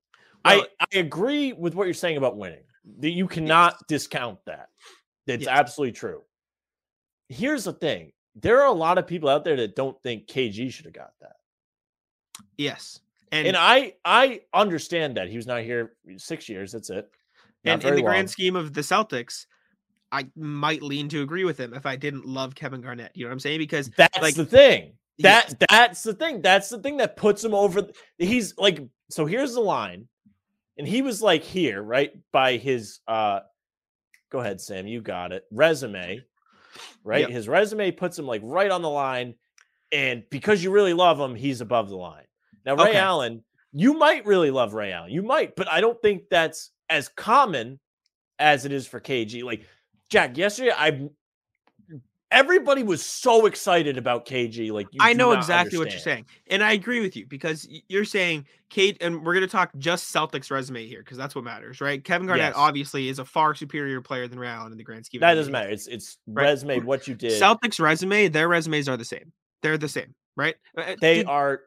[0.44, 2.62] well, I I agree with what you're saying about winning.
[3.00, 3.82] That you cannot yes.
[3.88, 4.68] discount that.
[5.26, 5.50] That's yes.
[5.50, 6.22] absolutely true.
[7.28, 10.72] Here's the thing: there are a lot of people out there that don't think KG
[10.72, 11.36] should have got that.
[12.56, 13.00] Yes,
[13.32, 16.72] and, and I I understand that he was not here six years.
[16.72, 17.10] That's it.
[17.64, 18.10] Not and in the long.
[18.10, 19.46] grand scheme of the Celtics,
[20.10, 23.12] I might lean to agree with him if I didn't love Kevin Garnett.
[23.14, 23.58] You know what I'm saying?
[23.58, 24.94] Because that's like the thing.
[25.20, 26.40] That that's the thing.
[26.40, 27.86] That's the thing that puts him over.
[28.18, 30.08] He's like, so here's the line
[30.80, 32.10] and he was like here, right?
[32.32, 33.40] By his uh
[34.32, 35.44] go ahead, Sam, you got it.
[35.52, 36.24] Resume,
[37.04, 37.20] right?
[37.20, 37.30] Yep.
[37.30, 39.34] His resume puts him like right on the line.
[39.92, 42.24] And because you really love him, he's above the line.
[42.64, 42.98] Now, Ray okay.
[42.98, 45.10] Allen, you might really love Ray Allen.
[45.10, 47.78] You might, but I don't think that's as common
[48.38, 49.42] as it is for KG.
[49.42, 49.66] Like
[50.08, 51.10] Jack, yesterday I
[52.30, 54.70] everybody was so excited about KG.
[54.72, 55.80] Like I know exactly understand.
[55.80, 59.46] what you're saying, and I agree with you because you're saying Kate, and we're going
[59.46, 62.02] to talk just Celtics resume here because that's what matters, right?
[62.02, 62.54] Kevin Garnett yes.
[62.56, 65.20] obviously is a far superior player than Ray Allen in the grand scheme.
[65.20, 65.70] That doesn't matter.
[65.70, 66.44] It's it's right?
[66.44, 67.40] resume what you did.
[67.40, 69.32] Celtics resume, their resumes are the same.
[69.62, 70.54] They're the same, right?
[70.76, 71.62] Uh, uh, they did, are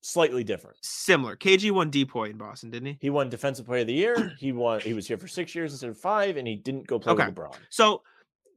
[0.00, 0.76] slightly different.
[0.82, 1.36] Similar.
[1.36, 2.98] KG won DPOY in Boston, didn't he?
[3.00, 4.32] He won Defensive Player of the Year.
[4.38, 4.80] He won.
[4.80, 7.26] He was here for six years instead of five, and he didn't go play okay.
[7.26, 7.56] with LeBron.
[7.70, 8.02] So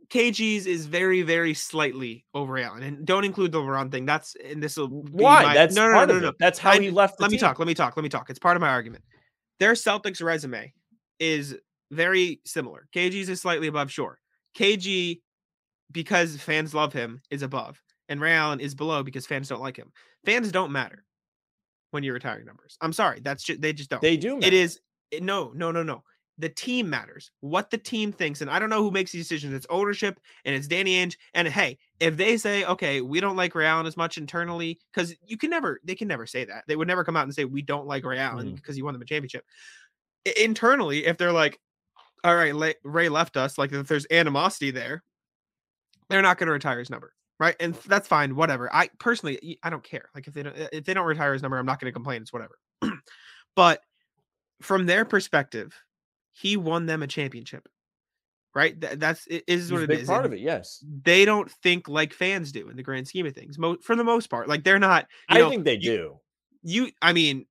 [0.09, 4.05] KG's is very, very slightly over Allen, and don't include the LeBron thing.
[4.05, 6.79] That's and this will why my, that's no, no, no, no, no, That's how I,
[6.79, 7.19] he left.
[7.19, 7.35] let team.
[7.35, 7.59] me talk.
[7.59, 7.95] Let me talk.
[7.95, 8.29] Let me talk.
[8.29, 9.03] It's part of my argument.
[9.59, 10.73] Their Celtics resume
[11.19, 11.55] is
[11.91, 12.87] very similar.
[12.95, 13.91] KG's is slightly above.
[13.91, 14.17] Sure,
[14.57, 15.21] KG
[15.91, 19.77] because fans love him is above, and Ray Allen is below because fans don't like
[19.77, 19.91] him.
[20.25, 21.05] Fans don't matter
[21.91, 22.77] when you're retiring numbers.
[22.81, 24.01] I'm sorry, that's just they just don't.
[24.01, 24.35] They do.
[24.35, 24.47] Matter.
[24.47, 24.79] It is
[25.11, 26.03] eh, no, no, no, no
[26.39, 27.31] the team matters.
[27.41, 29.53] What the team thinks, and I don't know who makes these decisions.
[29.53, 31.17] It's ownership and it's Danny Ainge.
[31.33, 35.13] And hey, if they say, okay, we don't like Ray Allen as much internally, because
[35.21, 36.63] you can never, they can never say that.
[36.65, 38.77] They would never come out and say we don't like Ray Allen because mm.
[38.77, 39.43] he won them a championship.
[40.25, 41.59] I- internally, if they're like,
[42.23, 45.03] all right, Ray left us, like if there's animosity there,
[46.09, 47.55] they're not going to retire his number, right?
[47.59, 48.73] And that's fine, whatever.
[48.73, 50.09] I personally, I don't care.
[50.15, 52.21] Like if they don't, if they don't retire his number, I'm not going to complain.
[52.21, 52.57] It's whatever.
[53.55, 53.81] but
[54.61, 55.73] from their perspective
[56.31, 57.67] he won them a championship.
[58.55, 58.79] Right?
[58.79, 60.07] Th- that's it is what it is.
[60.07, 60.83] Part and of it, yes.
[61.03, 63.59] They don't think like fans do in the grand scheme of things.
[63.59, 65.05] Mo- for the most part, like they're not.
[65.29, 66.19] I know, think they do.
[66.63, 67.45] You, I mean,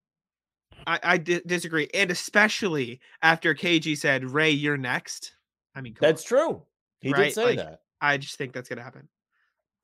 [0.87, 5.35] I, I disagree, and especially after KG said, "Ray, you're next."
[5.75, 6.39] I mean, that's on.
[6.39, 6.63] true.
[7.01, 7.25] He right?
[7.25, 7.81] did say like, that.
[8.01, 9.09] I just think that's gonna happen.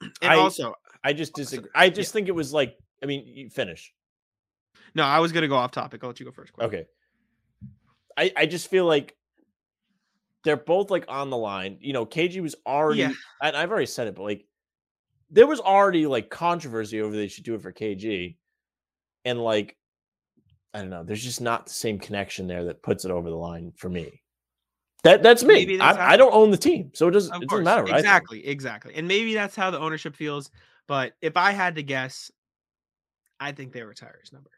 [0.00, 1.70] And I, also, I just disagree.
[1.74, 2.12] I just yeah.
[2.14, 3.92] think it was like, I mean, you finish.
[4.94, 6.02] No, I was gonna go off topic.
[6.02, 6.52] I'll let you go first.
[6.52, 6.66] Quick.
[6.66, 6.86] Okay.
[8.16, 9.16] I, I just feel like
[10.44, 11.78] they're both like on the line.
[11.80, 13.12] You know, KG was already, yeah.
[13.42, 14.46] and I've already said it, but like
[15.30, 18.36] there was already like controversy over they should do it for KG,
[19.24, 19.76] and like
[20.72, 23.36] I don't know, there's just not the same connection there that puts it over the
[23.36, 24.22] line for me.
[25.02, 25.76] That that's me.
[25.76, 27.84] That's I, I, don't own the team, so it doesn't it doesn't matter.
[27.84, 27.96] Right?
[27.96, 30.50] Exactly, exactly, and maybe that's how the ownership feels.
[30.86, 32.30] But if I had to guess,
[33.40, 34.50] I think they retire his number.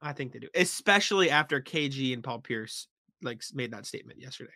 [0.00, 2.86] I think they do, especially after KG and Paul Pierce
[3.22, 4.52] like made that statement yesterday.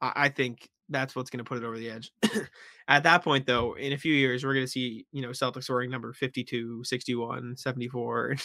[0.00, 2.12] I, I think that's what's going to put it over the edge.
[2.88, 5.68] At that point, though, in a few years, we're going to see, you know, Celtics
[5.68, 8.36] wearing number 52, 61, 74,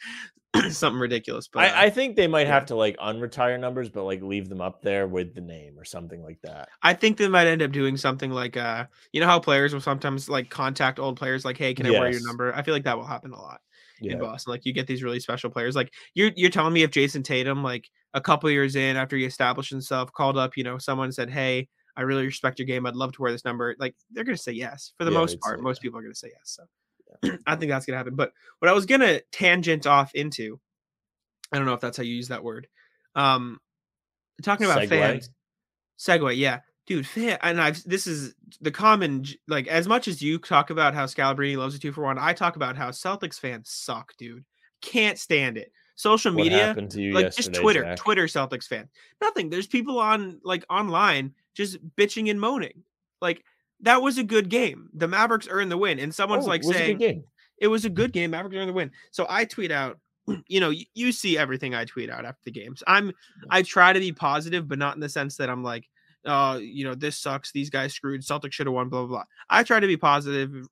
[0.70, 1.48] something ridiculous.
[1.48, 2.54] But I, uh, I think they might yeah.
[2.54, 5.84] have to like unretire numbers, but like leave them up there with the name or
[5.84, 6.68] something like that.
[6.82, 9.80] I think they might end up doing something like, uh, you know, how players will
[9.80, 12.00] sometimes like contact old players, like, hey, can I yes.
[12.00, 12.54] wear your number?
[12.54, 13.60] I feel like that will happen a lot
[14.00, 14.12] yeah.
[14.12, 14.50] in Boston.
[14.50, 15.76] Like, you get these really special players.
[15.76, 19.24] Like, you're you're telling me if Jayson Tatum, like, a couple years in after he
[19.24, 22.86] established himself, called up, you know, someone said, "Hey, I really respect your game.
[22.86, 25.18] I'd love to wear this number." Like they're going to say yes for the yeah,
[25.18, 25.62] most part.
[25.62, 26.40] Most people are going to say yes.
[26.44, 26.64] So
[27.22, 27.36] yeah.
[27.46, 28.16] I think that's going to happen.
[28.16, 30.58] But what I was going to tangent off into,
[31.52, 32.66] I don't know if that's how you use that word.
[33.14, 33.60] Um,
[34.42, 34.88] talking about segue.
[34.88, 35.30] fans,
[35.98, 37.06] segue, yeah, dude.
[37.06, 41.04] Fan, and I've this is the common like as much as you talk about how
[41.04, 44.46] Scalabrine loves a two for one, I talk about how Celtics fans suck, dude.
[44.80, 46.74] Can't stand it social what media
[47.12, 47.98] like just twitter Jack?
[47.98, 48.88] twitter celtics fan
[49.20, 52.82] nothing there's people on like online just bitching and moaning
[53.20, 53.42] like
[53.80, 57.24] that was a good game the mavericks earned the win and someone's oh, like saying
[57.58, 59.98] it was a good game mavericks earned the win so i tweet out
[60.48, 63.12] you know you, you see everything i tweet out after the games i'm
[63.50, 65.88] i try to be positive but not in the sense that i'm like
[66.26, 67.52] uh, you know, this sucks.
[67.52, 68.22] These guys screwed.
[68.22, 68.88] Celtics should have won.
[68.88, 69.24] Blah blah blah.
[69.48, 70.66] I try to be positive,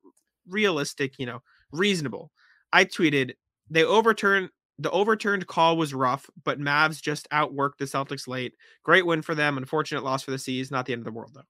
[0.48, 1.18] realistic.
[1.18, 2.30] You know, reasonable.
[2.72, 3.34] I tweeted
[3.70, 8.54] they overturned the overturned call was rough, but Mavs just outworked the Celtics late.
[8.82, 9.58] Great win for them.
[9.58, 10.70] Unfortunate loss for the C's.
[10.70, 11.42] Not the end of the world though,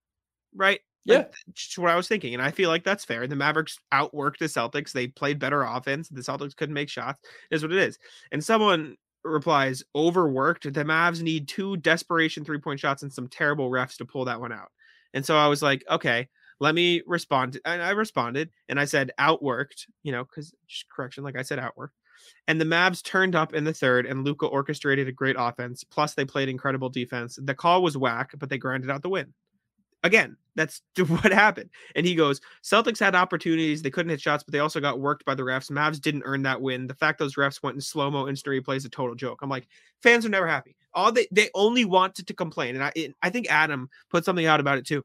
[0.54, 0.80] right?
[1.04, 1.18] Yeah.
[1.18, 3.26] Like, just what I was thinking, and I feel like that's fair.
[3.26, 4.92] The Mavericks outworked the Celtics.
[4.92, 6.08] They played better offense.
[6.08, 7.20] The Celtics couldn't make shots.
[7.50, 7.98] Is what it is.
[8.32, 10.64] And someone replies, "Overworked.
[10.72, 14.40] The Mavs need two desperation three point shots and some terrible refs to pull that
[14.40, 14.70] one out."
[15.14, 16.28] And so I was like, okay,
[16.60, 17.58] let me respond.
[17.64, 20.54] And I responded, and I said, "Outworked." You know, because
[20.94, 21.90] correction, like I said, outworked.
[22.46, 25.84] And the Mavs turned up in the third, and Luka orchestrated a great offense.
[25.84, 27.38] Plus, they played incredible defense.
[27.42, 29.32] The call was whack, but they grinded out the win.
[30.02, 31.70] Again, that's what happened.
[31.96, 33.82] And he goes, Celtics had opportunities.
[33.82, 35.70] They couldn't hit shots, but they also got worked by the refs.
[35.70, 36.86] Mavs didn't earn that win.
[36.86, 39.40] The fact those refs went in slow mo instant replay is a total joke.
[39.42, 39.66] I'm like,
[40.02, 40.76] fans are never happy.
[40.92, 42.74] All they they only wanted to complain.
[42.74, 45.02] And I it, I think Adam put something out about it too.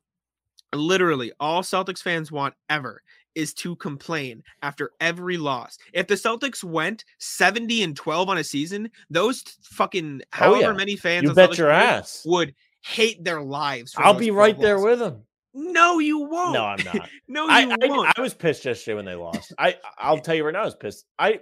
[0.75, 3.01] Literally, all Celtics fans want ever
[3.35, 5.77] is to complain after every loss.
[5.93, 10.71] If the Celtics went 70 and 12 on a season, those fucking oh, however Oh,
[10.71, 10.77] yeah.
[10.77, 12.23] many fans You bet Celtics your ass.
[12.25, 13.93] would hate their lives.
[13.97, 15.23] I'll be right there with them.
[15.53, 16.53] No, you won't.
[16.53, 17.09] No, I'm not.
[17.27, 18.13] no, you I, won't.
[18.17, 19.51] I was pissed yesterday when they lost.
[19.57, 21.05] I I'll tell you right now, I was pissed.
[21.17, 21.39] I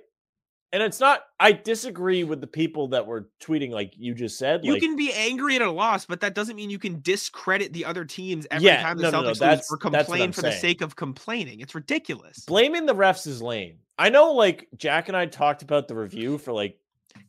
[0.73, 1.21] and it's not.
[1.39, 4.65] I disagree with the people that were tweeting like you just said.
[4.65, 7.73] you like, can be angry at a loss, but that doesn't mean you can discredit
[7.73, 10.41] the other teams every Yeah, time the no, no, no, Celtics lose or complain for
[10.41, 11.61] the sake of complaining.
[11.61, 12.39] It's ridiculous.
[12.45, 13.77] blaming the refs is lame.
[13.97, 16.77] I know, like Jack and I talked about the review for like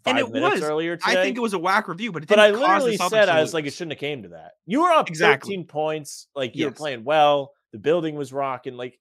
[0.04, 0.62] five And it minutes was.
[0.62, 1.18] earlier today.
[1.20, 3.40] I think it was a whack review, but it but I literally Celtics said I
[3.40, 4.52] was like, it shouldn't have came to that.
[4.66, 5.54] You were up Exactly.
[5.54, 7.52] 13 points, like you were playing well.
[7.72, 8.74] The building was rocking.
[8.76, 8.98] Like,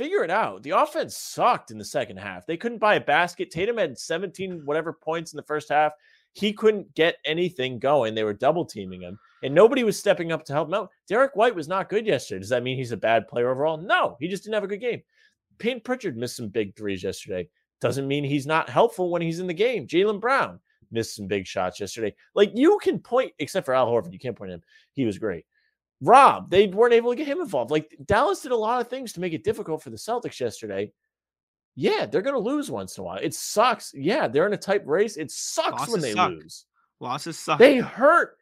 [0.00, 0.62] figure it out.
[0.62, 2.46] The offense sucked in the second half.
[2.46, 3.50] They couldn't buy a basket.
[3.50, 5.92] Tatum had 17 whatever points in the first half.
[6.32, 8.14] He couldn't get anything going.
[8.14, 10.90] They were double teaming him, and nobody was stepping up to help him out.
[11.06, 12.38] Derrick White was not good yesterday.
[12.38, 13.76] Does that mean he's a bad player overall?
[13.76, 15.02] No, he just didn't have a good game.
[15.58, 17.46] Payton Pritchard missed some big threes yesterday.
[17.82, 19.86] Doesn't mean he's not helpful when he's in the game.
[19.86, 20.60] Jaylen Brown
[20.90, 22.14] missed some big shots yesterday.
[22.34, 24.62] Like you can point, except for Al Horford, you can't point him.
[24.94, 25.44] He was great.
[26.00, 27.70] Rob, they weren't able to get him involved.
[27.70, 30.92] Like Dallas did a lot of things to make it difficult for the Celtics yesterday.
[31.76, 33.18] Yeah, they're going to lose once in a while.
[33.22, 33.92] It sucks.
[33.94, 35.16] Yeah, they're in a tight race.
[35.16, 36.30] It sucks when they suck.
[36.30, 36.64] lose.
[37.00, 37.58] Losses suck.
[37.58, 38.36] They hurt.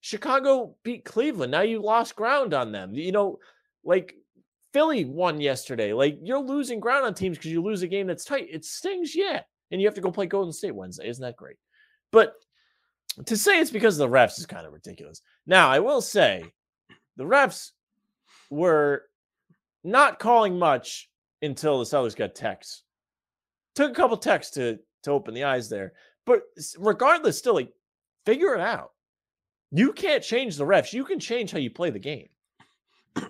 [0.00, 1.52] Chicago beat Cleveland.
[1.52, 2.94] Now you lost ground on them.
[2.94, 3.38] You know,
[3.84, 4.14] like
[4.72, 5.92] Philly won yesterday.
[5.92, 8.48] Like you're losing ground on teams because you lose a game that's tight.
[8.50, 9.40] It stings, yeah.
[9.70, 11.08] And you have to go play Golden State Wednesday.
[11.08, 11.56] Isn't that great?
[12.12, 12.34] But
[13.24, 15.22] to say it's because of the refs is kind of ridiculous.
[15.46, 16.44] Now, I will say
[17.16, 17.72] the refs
[18.50, 19.02] were
[19.82, 21.10] not calling much
[21.42, 22.82] until the Sellers got techs.
[23.74, 25.92] Took a couple techs to to open the eyes there.
[26.24, 26.42] But
[26.78, 27.72] regardless, still like
[28.24, 28.92] figure it out.
[29.70, 30.92] You can't change the refs.
[30.92, 32.28] You can change how you play the game.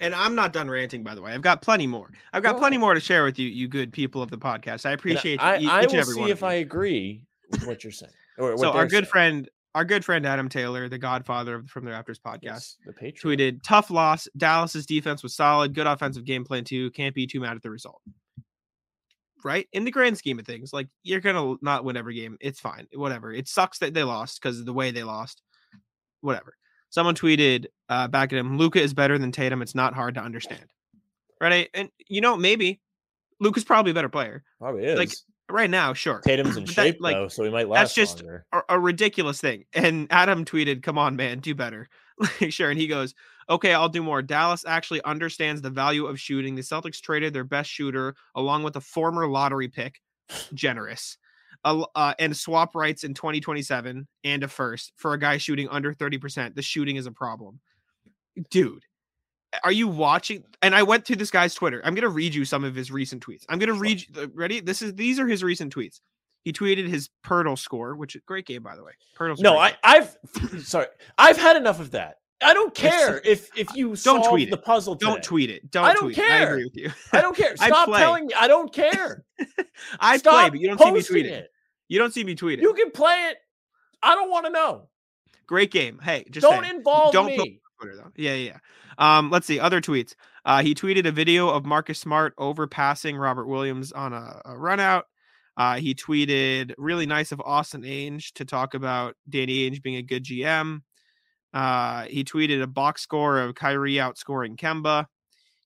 [0.00, 1.32] And I'm not done ranting, by the way.
[1.32, 2.08] I've got plenty more.
[2.32, 4.86] I've got Go plenty more to share with you, you good people of the podcast.
[4.86, 6.44] I And appreciate I, you, I and will see if.
[6.44, 8.12] I agree with what you're saying.
[8.38, 9.04] So our good saying.
[9.06, 9.48] friend,
[9.78, 13.22] our good friend Adam Taylor, the godfather of From the Rafters podcast, Yes, the Patriots.
[13.22, 14.26] tweeted, "Tough loss.
[14.36, 15.72] Dallas's defense was solid.
[15.72, 16.90] Good offensive game plan too.
[16.90, 18.02] Can't be too mad at the result."
[19.44, 22.36] Right in the grand scheme of things, like you're gonna not win every game.
[22.40, 22.88] It's fine.
[22.92, 23.32] Whatever.
[23.32, 25.42] It sucks that they lost because of the way they lost.
[26.22, 26.56] Whatever.
[26.90, 29.62] Someone tweeted uh, back at him, "Luka is better than Tatum.
[29.62, 30.72] It's not hard to understand."
[31.40, 31.70] Right.
[31.72, 32.80] And you know maybe
[33.38, 34.98] Luka's probably a better player Probably is.
[34.98, 35.12] like,
[35.50, 35.92] right now.
[35.92, 36.20] Sure.
[36.20, 39.40] Tatum's in that, shape like, though, so he might last that's just a, a ridiculous
[39.40, 39.64] thing.
[39.72, 41.88] And Adam tweeted, "Come on, man, do better."
[42.40, 42.68] Like, sure.
[42.68, 43.14] And he goes,
[43.48, 46.56] "Okay, I'll do more." Dallas actually understands the value of shooting.
[46.56, 50.00] The Celtics traded their best shooter along with a former lottery pick,
[50.52, 51.16] generous,
[51.64, 55.94] l- uh, and swap rights in 2027 and a first for a guy shooting under
[55.94, 56.56] 30%.
[56.56, 57.60] The shooting is a problem,
[58.50, 58.82] dude.
[59.64, 60.44] Are you watching?
[60.62, 61.80] And I went to this guy's Twitter.
[61.84, 63.44] I'm gonna read you some of his recent tweets.
[63.48, 64.04] I'm gonna read.
[64.14, 64.60] you- Ready?
[64.60, 66.00] This is these are his recent tweets.
[66.44, 68.92] He tweeted his Poeltl score, which is great game by the way.
[69.18, 69.74] Poeltl's No, I.
[69.82, 70.16] I've
[70.64, 72.16] sorry, I've had enough of that.
[72.40, 74.64] I don't care if if you Don't solve tweet the it.
[74.64, 74.94] puzzle.
[74.94, 75.70] don't tweet it.
[75.70, 76.24] Don't I don't tweet it.
[76.24, 76.50] I care.
[76.52, 76.90] agree with you.
[77.12, 77.56] I don't care.
[77.56, 78.34] Stop telling me.
[78.34, 79.24] I don't care.
[80.00, 81.32] I Stop play, but you don't see me tweeting.
[81.32, 81.50] it.
[81.88, 82.60] You don't see me tweeting.
[82.62, 83.38] You can play it.
[84.02, 84.88] I don't want to know.
[85.46, 85.98] Great game.
[86.00, 86.76] Hey, just don't saying.
[86.76, 87.60] involve don't me.
[87.78, 88.10] Twitter though.
[88.16, 88.52] Yeah, yeah.
[88.98, 89.18] yeah.
[89.18, 90.14] Um, let's see other tweets.
[90.44, 94.80] Uh, he tweeted a video of Marcus Smart overpassing Robert Williams on a, a run
[94.80, 95.06] out.
[95.56, 100.02] Uh, he tweeted really nice of Austin Ainge to talk about Danny Ainge being a
[100.02, 100.82] good GM.
[101.52, 105.06] Uh, he tweeted a box score of Kyrie outscoring Kemba.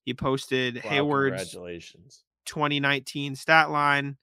[0.05, 2.25] He posted Wow, Hayward's congratulations.
[2.47, 4.17] 2019 stat line.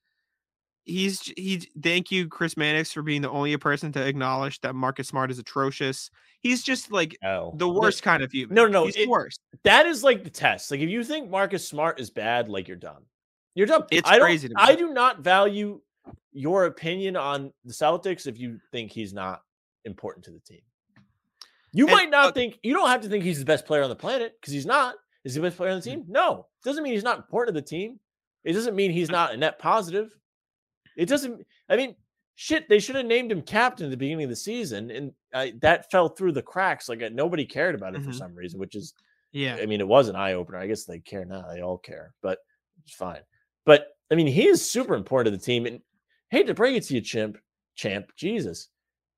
[0.85, 5.07] He's he thank you Chris Mannix for being the only person to acknowledge that Marcus
[5.07, 6.09] Smart is atrocious.
[6.41, 8.55] He's just like Oh, the worst kind of human.
[8.55, 9.41] no, no, he's it- the worst.
[9.63, 10.71] that is like the test.
[10.71, 13.03] Like if you think Marcus Smart is bad, like you're done.
[13.55, 13.83] You're done.
[13.91, 14.61] It's I crazy to me.
[14.61, 15.81] I do not value
[16.31, 19.41] your opinion on the Celtics if you think he's not
[19.85, 20.61] important to the team.
[21.73, 23.83] You And, might not uh, think you don't have to think he's the best player
[23.83, 24.95] on the planet because he's not.
[25.25, 25.99] Is he the best player on the Mm-hmm.
[26.01, 26.05] team?
[26.07, 26.47] No.
[26.63, 27.99] Doesn't mean he's not important to the team.
[28.43, 30.15] It doesn't mean he's not a net positive.
[30.99, 31.45] It doesn't.
[31.69, 31.95] I mean,
[32.35, 32.67] shit.
[32.69, 35.89] They should have named him captain at the beginning of the season, and uh, that
[35.91, 36.89] fell through the cracks.
[36.89, 38.15] Like uh, nobody cared about it for Mhm.
[38.17, 38.93] some reason, which is
[39.31, 39.55] Yeah.
[39.55, 40.57] I mean, it was an eye opener.
[40.57, 41.45] I guess they care now.
[41.51, 42.39] They all care, but
[42.83, 43.21] it's fine.
[43.65, 45.65] But I mean, he is super important to the team.
[45.65, 45.81] And
[46.31, 47.37] hate to bring it to you, chimp,
[47.75, 48.69] champ, Jesus.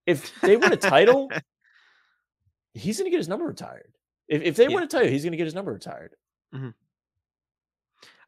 [0.05, 1.29] If they win a title,
[2.73, 3.93] he's going to get his number retired.
[4.27, 4.75] If, if they Yeah.
[4.75, 6.15] win a title, he's going to get his number retired.
[6.53, 6.73] Mhm.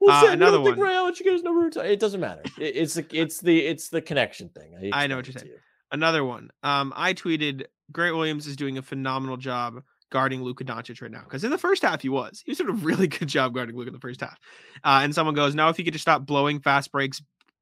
[0.05, 0.75] Well, Uh, another one.
[1.15, 1.91] Should get his number retired?
[1.91, 2.41] It doesn't matter.
[2.59, 4.89] It- it's the it's the it's the connection thing.
[4.93, 5.47] I know what you're saying.
[5.51, 5.57] you.
[5.91, 6.49] Another one.
[6.63, 11.21] Um, I tweeted Grant Williams is doing a phenomenal job guarding Luka Doncic right now.
[11.23, 12.41] Because in the first half he was.
[12.45, 14.37] He was doing a really good job guarding Luka in the first half.
[14.83, 17.21] Uh, and someone goes, now if you could just stop blowing fast breaks,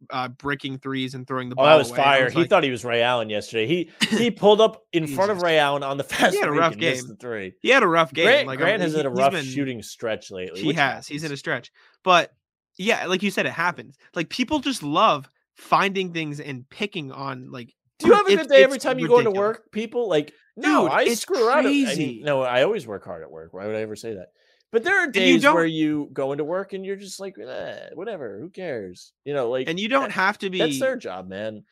[0.09, 1.97] uh, bricking threes and throwing the Oh, ball that was away.
[1.97, 2.23] Fire.
[2.25, 3.67] was he like, thought he was Ray Allen yesterday.
[3.67, 6.75] He he pulled up in front of Ray Allen on the fast had a rough
[6.77, 6.97] game.
[7.19, 7.53] three.
[7.61, 8.25] he had a rough game.
[8.25, 10.61] Grant, like Grant has had a rough been- shooting stretch lately.
[10.61, 11.07] He has.
[11.07, 11.71] He's in a stretch.
[12.03, 12.33] But
[12.77, 13.97] yeah, like you said, it happens.
[14.15, 18.49] Like people just love finding things and picking on like Do you have a good
[18.49, 19.71] day every time you go into work?
[19.71, 21.65] People like no, Dude, I screw around.
[21.65, 23.53] I mean, no, I always work hard at work.
[23.53, 24.27] Why would I ever say that?
[24.71, 27.89] But there are you days where you go into work and you're just like, eh,
[27.93, 28.39] whatever.
[28.39, 29.11] Who cares?
[29.25, 31.63] You know, like And you don't that- have to be That's their job, man.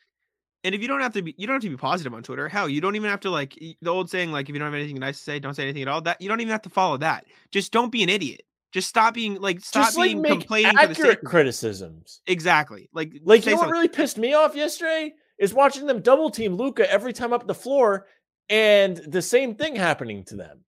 [0.64, 2.48] and if you don't have to be you don't have to be positive on Twitter.
[2.48, 4.74] Hell, you don't even have to like the old saying like if you don't have
[4.74, 6.00] anything nice to say, don't say anything at all.
[6.02, 7.26] That you don't even have to follow that.
[7.50, 8.42] Just don't be an idiot.
[8.72, 12.20] Just stop being like stop just like being make complaining for the sake accurate criticisms.
[12.26, 12.88] Exactly.
[12.92, 16.54] Like Like you know what really pissed me off yesterday is watching them double team
[16.56, 18.06] Luka every time up the floor,
[18.48, 20.64] and the same thing happening to them.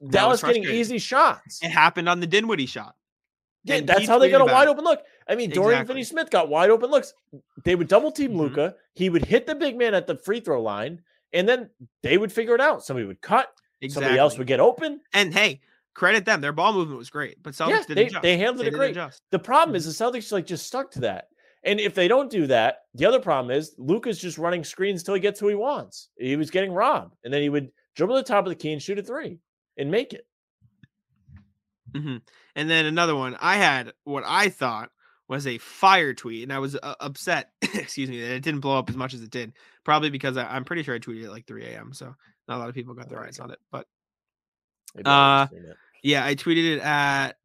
[0.00, 1.60] That Dallas getting easy shots.
[1.62, 2.94] it happened on the Dinwiddie shot.
[3.64, 4.70] Yeah, And that's how they got a wide it.
[4.70, 5.00] open look.
[5.28, 5.94] I mean, Dorian Exactly.
[5.94, 7.12] Finney Smith got wide open looks.
[7.64, 8.38] They would double team Mhm.
[8.38, 8.74] Luka.
[8.94, 11.02] He would hit the big man at the free throw line,
[11.34, 11.68] and then
[12.02, 12.82] they would figure it out.
[12.84, 13.48] Somebody would cut.
[13.82, 13.90] Exactly.
[14.04, 15.00] Somebody else would get open.
[15.12, 15.60] And hey,
[15.94, 16.40] credit them.
[16.40, 18.22] Their ball movement was great, but Celtics Yeah, didn't they, adjust.
[18.22, 18.90] they handled it great.
[18.92, 19.22] adjust.
[19.30, 21.28] The problem is the Celtics like just stuck to that.
[21.62, 25.14] And if they don't do that, the other problem is Luka's just running screens till
[25.14, 26.08] he gets who he wants.
[26.16, 28.80] He was getting robbed, and then he would dribble the top of the key and
[28.82, 29.38] shoot a three
[29.76, 30.26] and make it.
[31.94, 32.16] hmm
[32.56, 34.90] And then another one, I had what I thought
[35.28, 37.50] was a fire tweet, and I was uh, upset.
[37.62, 39.52] excuse me, that it didn't blow up as much as it did.
[39.84, 41.92] Probably because I, I'm pretty sure I tweeted at like 3 a.m.
[41.92, 42.14] So
[42.48, 43.58] not a lot of people got their eyes on it.
[43.70, 43.86] But
[45.04, 45.46] Uh,
[46.02, 47.36] yeah, I tweeted it at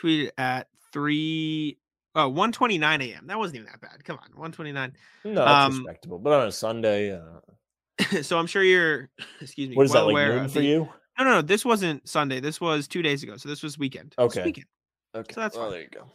[0.00, 1.78] tweeted at three
[2.14, 3.26] oh 129 a.m.
[3.26, 4.04] That wasn't even that bad.
[4.04, 4.92] Come on, 129.
[5.24, 6.18] no, that's um, respectable.
[6.18, 9.76] But on a Sunday, uh, so I'm sure you're excuse me.
[9.76, 10.88] what is well that like noon for the- you?
[11.18, 11.42] No, no, no.
[11.42, 12.40] This wasn't Sunday.
[12.40, 13.36] This was two days ago.
[13.36, 14.14] So this was weekend.
[14.16, 14.44] This was Okay.
[14.44, 14.66] weekend.
[15.14, 15.72] Okay, So that's well, fine.
[15.72, 16.06] there you go.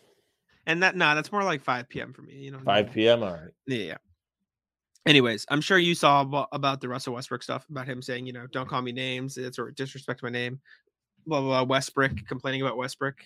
[0.66, 2.12] And that nah, that's more like 5 p.m.
[2.12, 2.34] for me.
[2.34, 3.22] You know, 5 p.m.
[3.22, 3.52] All right.
[3.68, 3.98] Yeah, yeah.
[5.06, 8.48] Anyways, I'm sure you saw about the Russell Westbrook stuff about him saying, you know,
[8.48, 9.38] don't call me names.
[9.38, 10.60] It's or disrespect my name.
[11.28, 11.66] Blah blah.
[11.66, 11.76] blah.
[11.76, 13.18] Westbrook complaining about Westbrook.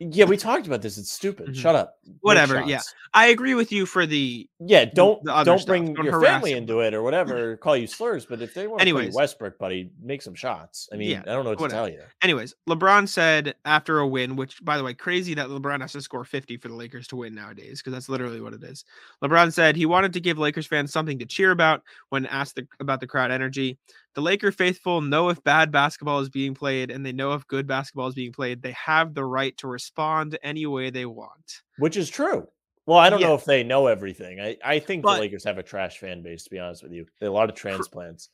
[0.00, 0.98] Yeah, we talked about this.
[0.98, 1.48] It's stupid.
[1.50, 1.54] Mhm.
[1.56, 1.98] Shut up.
[2.20, 2.80] Whatever, yeah.
[3.14, 6.58] I agree with you for the Yeah, don't the don't bring Don't your family him.
[6.58, 7.56] into it or whatever.
[7.58, 9.10] call you slurs, but if they want to.
[9.14, 10.88] Westbrook, buddy, make some shots.
[10.92, 11.86] I mean, Yeah, I don't know what whatever.
[11.86, 12.02] to tell you.
[12.22, 16.02] Anyways, LeBron said after a win, which by the way, crazy that LeBron has to
[16.02, 18.84] score 50 for the Lakers to win nowadays, because that's literally what it is.
[19.22, 22.66] LeBron said he wanted to give Lakers fans something to cheer about when asked the,
[22.80, 23.78] about the crowd energy.
[24.14, 27.66] The Laker faithful know if bad basketball is being played and they know if good
[27.66, 28.62] basketball is being played.
[28.62, 31.62] They have the right to respond any way they want.
[31.78, 32.46] Which is true.
[32.86, 34.40] Well, I don't know if they know everything.
[34.40, 36.92] I, I think But- the Lakers have a trash fan base, to be honest with
[36.92, 37.06] you.
[37.18, 38.28] They have a lot of transplants.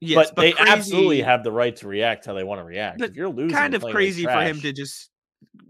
[0.00, 2.98] Yes, but, they absolutely have the right to react how they want to react.
[2.98, 5.08] But if you're losing, kind of like crazy for him to just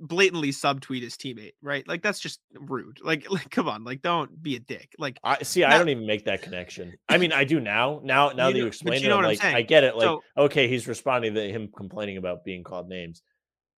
[0.06, 1.86] blatantly subtweet his teammate, right?
[1.88, 2.98] Like that's just rude.
[3.02, 4.94] Like, like come on, like don't be a dick.
[4.98, 5.64] Like I see.
[5.64, 6.94] I don't even make that connection.
[7.08, 8.00] I mean, I do now.
[8.04, 9.96] Now, now You that you explain you it, I'm I'm I get it.
[9.96, 13.22] Like, So- okay, he's responding to him complaining about being called names.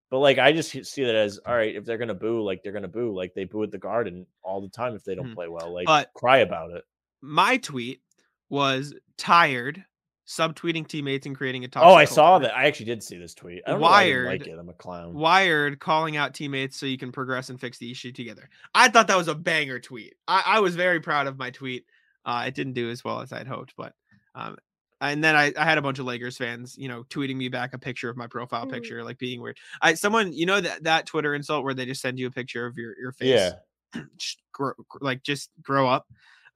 [0.09, 1.75] But like, I just see that as all right.
[1.75, 4.61] If they're gonna boo, like they're gonna boo, like they boo at the Garden all
[4.61, 5.35] the time if they don't Mhm.
[5.35, 5.73] play well.
[5.73, 6.83] Like, But- cry about it.
[7.21, 8.01] my tweet
[8.49, 9.83] was tired
[10.27, 12.55] subtweeting teammates and creating a toxic Oh, I saw that.
[12.55, 13.61] I actually did see this tweet.
[13.65, 14.59] I don't know why I didn't like Wired- it.
[14.59, 15.13] I'm a clown.
[15.13, 18.49] Wired calling out teammates so you can progress and fix the issue together.
[18.75, 20.15] I thought that was a banger tweet.
[20.27, 21.85] I, I was very proud of my tweet.
[22.25, 23.93] Uh, it didn't do as well as I'd hoped, but
[24.35, 24.57] um,
[24.99, 27.73] and then I, I had a bunch of Lakers fans, you know, tweeting me back
[27.73, 28.71] a picture of my profile Mm.
[28.71, 29.57] picture, like being weird.
[29.81, 32.65] I someone, you know, that that Twitter insult where they just send you a picture
[32.65, 33.53] of your your face.
[33.95, 34.01] Yeah.
[34.53, 36.05] grow, like just grow up.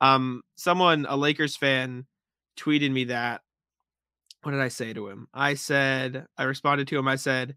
[0.02, 2.06] Um, someone, a Lakers fan,
[2.60, 3.42] tweeted me that.
[4.44, 5.28] What did I say to him?
[5.34, 7.08] I said, I responded to him.
[7.08, 7.56] I said,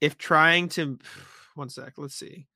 [0.00, 0.98] if trying to,
[1.54, 2.46] one sec, let's see.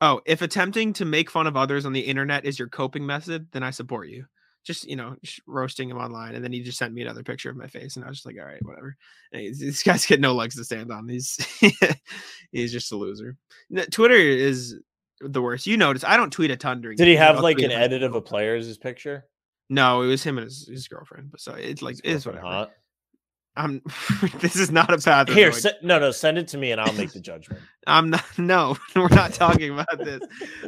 [0.00, 3.48] Oh, if attempting to make fun of others on the internet is your coping method,
[3.52, 4.26] then I support you.
[4.62, 7.48] Just you know, just roasting him online, and then he just sent me another picture
[7.48, 8.96] of my face, and I was just like, all right, whatever.
[9.32, 11.08] These guys get no legs to stand on.
[11.08, 11.38] He's
[12.52, 13.36] he's just a loser.
[13.92, 14.76] Twitter is
[15.20, 15.68] the worst.
[15.68, 16.96] You notice I don't tweet a ton during.
[16.96, 19.24] Did he have like an edit of a player as his picture?
[19.70, 21.30] No, it was him and his, his girlfriend.
[21.30, 22.44] But so it's like it's whatever.
[22.44, 22.72] hot?
[23.56, 23.82] I'm.
[24.40, 25.28] this is not a path.
[25.28, 27.62] Here, se- no, no, send it to me and I'll make the judgment.
[27.86, 28.24] I'm not.
[28.38, 30.20] No, we're not talking about this.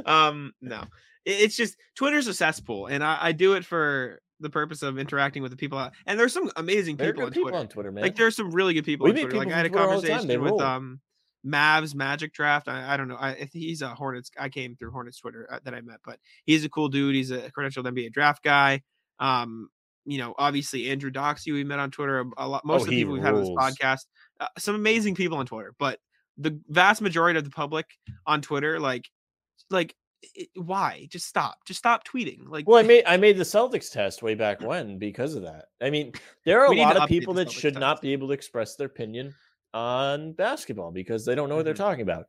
[0.06, 0.82] Um, no,
[1.24, 4.98] It- it's just Twitter's a cesspool, and I, I do it for the purpose of
[4.98, 5.78] interacting with the people.
[5.78, 7.58] out- And there's some amazing There people on people Twitter.
[7.58, 8.02] on Twitter, man.
[8.02, 9.36] Like there's some really good people We on Twitter.
[9.36, 11.00] Like people I had a from Twitter all the time, conversation with um
[11.46, 12.68] Mavs Magic Draft.
[12.68, 13.16] I, I don't know.
[13.16, 14.30] I, I he's a Hornets.
[14.38, 17.14] I came through Hornets Twitter uh, that I met, but he's a cool dude.
[17.14, 18.82] He's a credentialed NBA draft guy.
[19.20, 19.68] Um,
[20.08, 22.20] you know, obviously Andrew Doxey we met on Twitter.
[22.20, 22.64] A, a lot.
[22.64, 24.06] Most Oh, of the he people we've had on this podcast.
[24.40, 25.98] Uh, some amazing people on Twitter, but
[26.38, 27.86] the vast majority of the public
[28.26, 29.04] on Twitter, like,
[29.70, 29.94] like,
[30.34, 31.06] it, why?
[31.10, 31.58] Just stop.
[31.66, 32.48] Just stop tweeting.
[32.48, 35.66] Like, Well, I made I made the Celtics test way back when because of that.
[35.80, 36.12] I mean,
[36.44, 39.34] there are a lot of people that should not be able to express their opinion
[39.74, 41.78] on basketball because they don't know what they're Mhm.
[41.78, 42.26] talking about,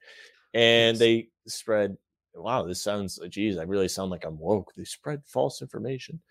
[0.54, 1.00] and Yes.
[1.00, 1.98] they spread.
[2.36, 3.20] Wow, this sounds.
[3.30, 4.72] Geez, I really sound like I'm woke.
[4.76, 6.22] They spread false information,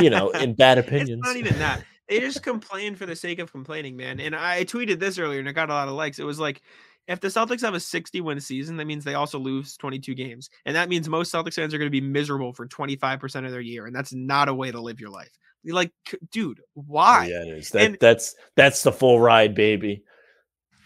[0.00, 1.10] you know, in bad opinions.
[1.10, 1.84] It's not even that.
[2.08, 4.18] They just complain for the sake of complaining, man.
[4.18, 6.18] And I tweeted this earlier and it got a lot of likes.
[6.18, 6.60] It was like,
[7.06, 10.50] if the Celtics have a 60 win season, that means they also lose 22 games.
[10.66, 13.60] And that means most Celtics fans are going to be miserable for 25% of their
[13.60, 13.86] year.
[13.86, 15.30] And that's not a way to live your life.
[15.62, 15.92] You're like,
[16.32, 17.26] dude, why?
[17.26, 17.70] yeah, it is.
[17.70, 20.02] That, And- that's that's the full ride, baby.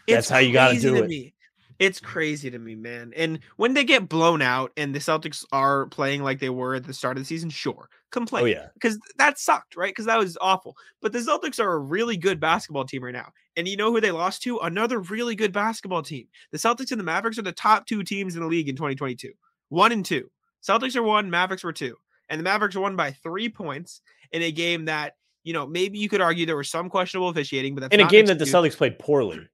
[0.07, 1.09] That's how you gotta do it.
[1.09, 1.34] Me.
[1.79, 3.13] It's crazy to me, man.
[3.17, 6.85] And when they get blown out and the Celtics are playing like they were at
[6.85, 9.91] the start of the season, sure, oh, complain Oh yeah, because that sucked, right?
[9.91, 10.77] Because that was awful.
[11.03, 13.33] But the Celtics are a really good basketball team right now.
[13.57, 14.59] And you know who they lost to?
[14.59, 16.27] Another really good basketball team.
[16.53, 19.33] The Celtics and the Mavericks are the top two teams in the league in 2022.
[19.69, 20.31] One and two.
[20.67, 21.97] Celtics are one, Mavericks were two.
[22.29, 24.01] And the Mavericks won by three points
[24.33, 27.75] in a game that, you know, maybe you could argue there was some questionable officiating,
[27.75, 28.45] but that's in a game that the.
[28.45, 29.47] Celtics played poorly.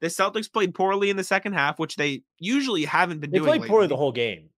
[0.00, 3.50] The Celtics played poorly in the second half, which they usually haven't been They doing.
[3.52, 4.50] They played poorly the whole game.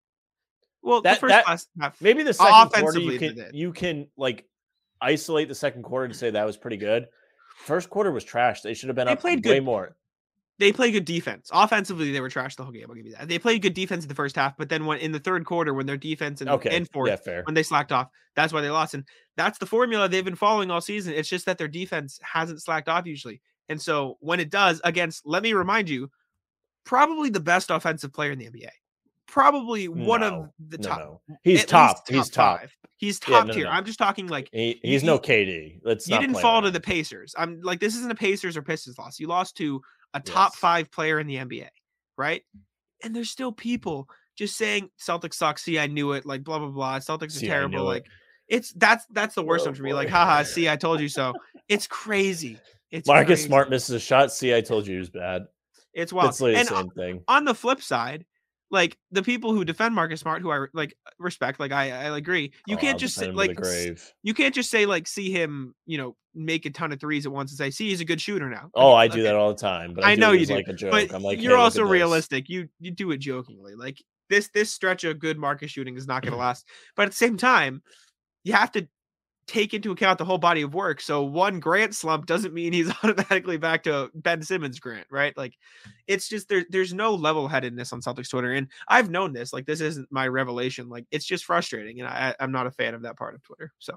[0.83, 2.01] well, that- the first that- half.
[2.01, 4.47] Maybe the second quarter you can you can like
[5.01, 7.07] isolate the second quarter and say that was pretty good.
[7.65, 8.63] First quarter was trash.
[8.63, 9.65] They should have been They up played way good.
[9.65, 9.97] more.
[10.59, 11.51] they played good defense.
[11.53, 12.87] Offensively, they were trash the whole game.
[12.89, 13.29] I'll give you that.
[13.29, 15.73] They played good defense in the first half, but then when in the third quarter,
[15.73, 18.71] when their defense and, Okay, and fourth, yeah, when they slacked off, that's why they
[18.71, 18.95] lost.
[18.95, 19.05] And
[19.37, 21.15] that's the formula they've been following all season.
[21.15, 23.41] It's just that their defense hasn't slacked off usually.
[23.69, 26.11] And so when it does, against, let me remind you,
[26.85, 28.69] probably the best offensive player in the NBA.
[29.27, 30.99] Probably one of the top.
[30.99, 31.21] no.
[31.45, 32.09] He's at top.
[32.09, 32.61] He's top.
[32.61, 32.77] five.
[32.97, 33.65] He's top no, no, tier.
[33.65, 33.71] no.
[33.71, 35.81] I'm just talking like He, he's no KD.
[35.85, 37.35] Let's you didn't fall to the Pacers.
[37.37, 39.21] I'm like this isn't a Pacers or Pistons loss.
[39.21, 39.83] You lost to
[40.15, 40.59] a top Yes.
[40.61, 41.69] five player in the NBA,
[42.17, 42.43] right?
[43.05, 45.59] And there's still people just saying Celtics suck.
[45.59, 46.25] See, I knew it.
[46.25, 46.99] Like blah blah blah.
[46.99, 47.79] Celtics See, are terrible.
[47.79, 47.95] knew it.
[47.95, 48.07] Like
[48.49, 49.93] it's that's that's the worst Oh, one for me.
[49.93, 50.43] Like haha.
[50.43, 51.35] See, I told you so.
[51.69, 52.59] It's crazy.
[52.91, 53.47] It's Marcus crazy.
[53.49, 54.33] Smart misses a shot.
[54.33, 55.47] See, I told you he was bad.
[55.93, 56.31] It's wild.
[56.31, 57.25] It's like the and same thing.
[57.29, 58.25] on the flip side,
[58.71, 62.17] like the people who defend Marcus Smart, who I like uh, respect, like I I
[62.17, 62.53] agree.
[62.67, 64.13] You Oh, can't I'll just say like grave.
[64.23, 67.33] you can't just say like see him, you know, make a ton of threes at
[67.33, 68.71] once and say, see, he's a good shooter now.
[68.75, 69.95] Oh, I do okay, that all the time.
[69.95, 70.91] But I, I know you do, like a joke.
[70.93, 72.49] But I'm like, you're "Hey, also at this." realistic.
[72.49, 73.75] You you do it jokingly.
[73.75, 76.67] Like this this stretch of good Marcus shooting is not going to last.
[76.97, 77.83] But at the same time,
[78.45, 78.87] you have to
[79.49, 81.01] take into account the whole body of work.
[81.01, 85.37] So one Grant slump doesn't mean he's automatically back to Ben Simmons Grant, right?
[85.37, 85.55] Like
[86.07, 88.53] it's just there there's no level headedness on Celtics Twitter.
[88.53, 89.53] And I've known this.
[89.53, 90.89] Like this isn't my revelation.
[90.89, 92.01] Like it's just frustrating.
[92.01, 93.73] And I, I'm not a fan of that part of Twitter.
[93.79, 93.95] So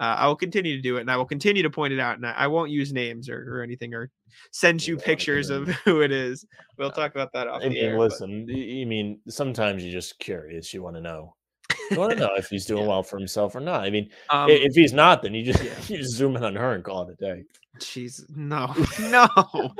[0.00, 2.16] uh, I will continue to do it, and I will continue to point it out.
[2.16, 4.10] And I, I won't use names or, or anything, or
[4.50, 6.44] send you pictures of who it is.
[6.78, 7.98] We'll talk about that off I the mean, air.
[7.98, 8.48] listen.
[8.48, 10.74] You mean sometimes you're just curious.
[10.74, 11.36] You want to know.
[11.90, 12.88] You want to know if he's doing Yeah.
[12.88, 13.82] well for himself or not.
[13.82, 15.72] I mean, um, if he's not, then you just yeah.
[15.88, 17.44] you just zoom in on her and call it a day.
[17.80, 18.72] Jeez, no,
[19.10, 19.72] no.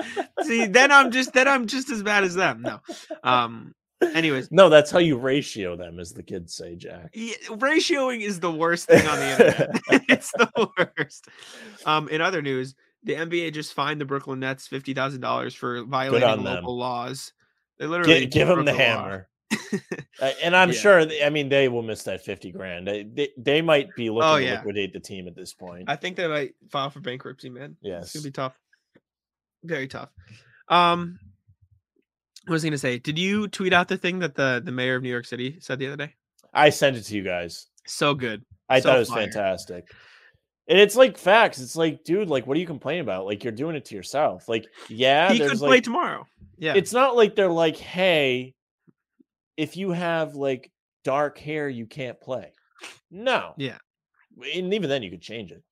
[0.43, 2.63] See, then I'm just then I'm just as bad as them.
[2.63, 2.81] No.
[3.23, 3.75] Um.
[4.03, 7.11] Anyways, No, that's how you ratio them, as the kids say, Jack.
[7.15, 9.81] yeah, ratioing is the worst thing on the internet.
[10.11, 11.29] it's the worst.
[11.87, 12.09] Um.
[12.09, 12.75] In other news,
[13.05, 16.55] the NBA just fined the Brooklyn Nets fifty thousand dollars for violating on them.
[16.57, 17.33] local laws.
[17.79, 19.29] They literally Gi- give him broke the hammer.
[20.23, 20.75] Uh, and I'm Yeah.
[20.79, 21.05] sure.
[21.05, 22.87] th- I mean, they will miss that fifty grand.
[22.87, 25.85] They they, they might be looking Oh, to liquidate the team at this point.
[25.89, 27.77] I think they might file for bankruptcy, man.
[27.83, 28.13] It's Yes.
[28.15, 28.57] gonna be tough.
[29.65, 30.11] Very tough.
[30.69, 31.19] Um
[32.49, 34.95] I was I gonna say, did you tweet out the thing that the the mayor
[34.97, 36.15] of New York City said the other day?
[36.53, 37.67] I sent it to you guys.
[37.87, 38.45] So good.
[38.69, 39.23] I So thought it was fire.
[39.25, 39.91] fantastic.
[40.69, 41.61] And it's like facts.
[41.61, 43.27] It's like, dude, like, what are you complaining about?
[43.27, 44.49] Like, you're doing it to yourself.
[44.49, 46.25] Like, yeah, he could play like, tomorrow.
[46.57, 46.75] Yeah.
[46.77, 48.55] it's not like they're like, hey,
[49.57, 50.71] if you have like
[51.05, 52.53] dark hair, you can't play.
[53.11, 53.55] No.
[53.57, 53.79] Yeah.
[54.55, 55.63] And even then, you could change it.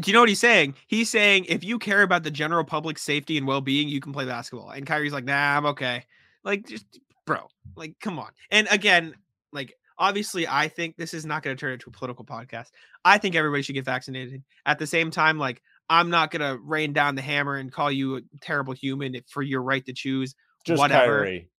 [0.00, 0.74] Do you know what he's saying?
[0.86, 4.12] He's saying if you care about the general public safety and well being, you can
[4.12, 4.70] play basketball.
[4.70, 6.04] And Kyrie's like, nah, I'm okay.
[6.42, 6.86] Like, just
[7.26, 8.30] bro, like, come on.
[8.50, 9.14] And again,
[9.52, 12.68] like, obviously, I think this is not going to turn into a political podcast.
[13.04, 14.42] I think everybody should get vaccinated.
[14.64, 15.60] At the same time, like,
[15.90, 19.42] I'm not going to rain down the hammer and call you a terrible human for
[19.42, 20.34] your right to choose.
[20.64, 21.24] Just Whatever.
[21.24, 21.50] Kyrie.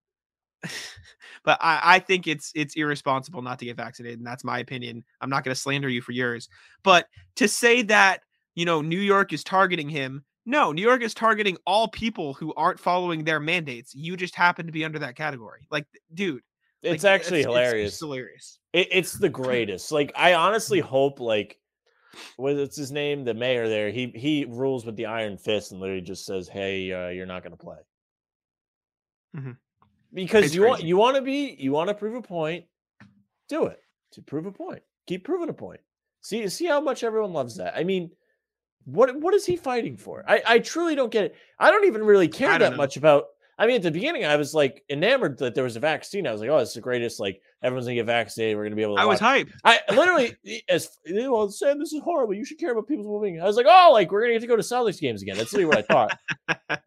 [1.45, 5.05] but I, I think it's it's irresponsible not to get vaccinated, and that's my opinion.
[5.21, 6.49] I'm not going to slander you for yours,
[6.83, 7.07] but
[7.37, 8.21] to say that
[8.55, 12.53] you know New York is targeting him, no, New York is targeting all people who
[12.55, 13.95] aren't following their mandates.
[13.95, 16.43] You just happen to be under that category, like, dude.
[16.83, 17.93] like, It's actually it's- hilarious.
[17.93, 18.59] It's, hilarious.
[18.73, 19.93] It, it's the greatest.
[19.93, 21.59] Like I honestly hope like
[22.37, 23.25] what's his name?
[23.25, 23.91] The mayor there.
[23.91, 27.43] He he rules with the iron fist and literally just says, "Hey, uh, you're not
[27.43, 27.79] going to play."
[29.37, 29.57] Mhm.
[30.13, 32.65] Because It's you want you want to be you want to prove a point.
[33.49, 33.81] Do it
[34.13, 34.83] to prove a point.
[35.07, 35.81] Keep proving a point.
[36.21, 37.75] See see how much everyone loves that.
[37.77, 38.11] I mean,
[38.85, 40.25] what what is he fighting for?
[40.29, 41.37] I I truly don't get it.
[41.59, 42.77] I don't even really care that know.
[42.77, 43.27] much about.
[43.59, 46.27] I mean, at the beginning, I was like enamored that there was a vaccine.
[46.27, 47.21] I was like, "Oh, it's the greatest!
[47.21, 48.57] Like everyone's gonna get vaccinated.
[48.57, 49.51] We're gonna be able to." I was hype.
[49.65, 50.37] I literally,
[50.69, 52.35] as well, Sam, this is horrible.
[52.35, 53.41] You should care about people's well-being.
[53.41, 55.37] I was like, oh, like we're gonna get to go to Celtics games again.
[55.37, 56.09] That's literally what I
[56.49, 56.81] thought.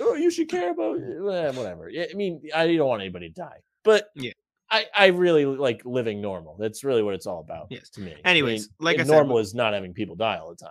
[0.00, 1.88] oh, you should care about eh, whatever.
[1.88, 4.32] Yeah, I mean, I don't want anybody to die, but Yeah.
[4.72, 6.56] I, I really like living normal.
[6.58, 7.66] That's really what it's all about.
[7.70, 7.90] Yes.
[7.90, 8.14] to me.
[8.24, 10.70] Anyways, like I and said, normal is not having people die all the time.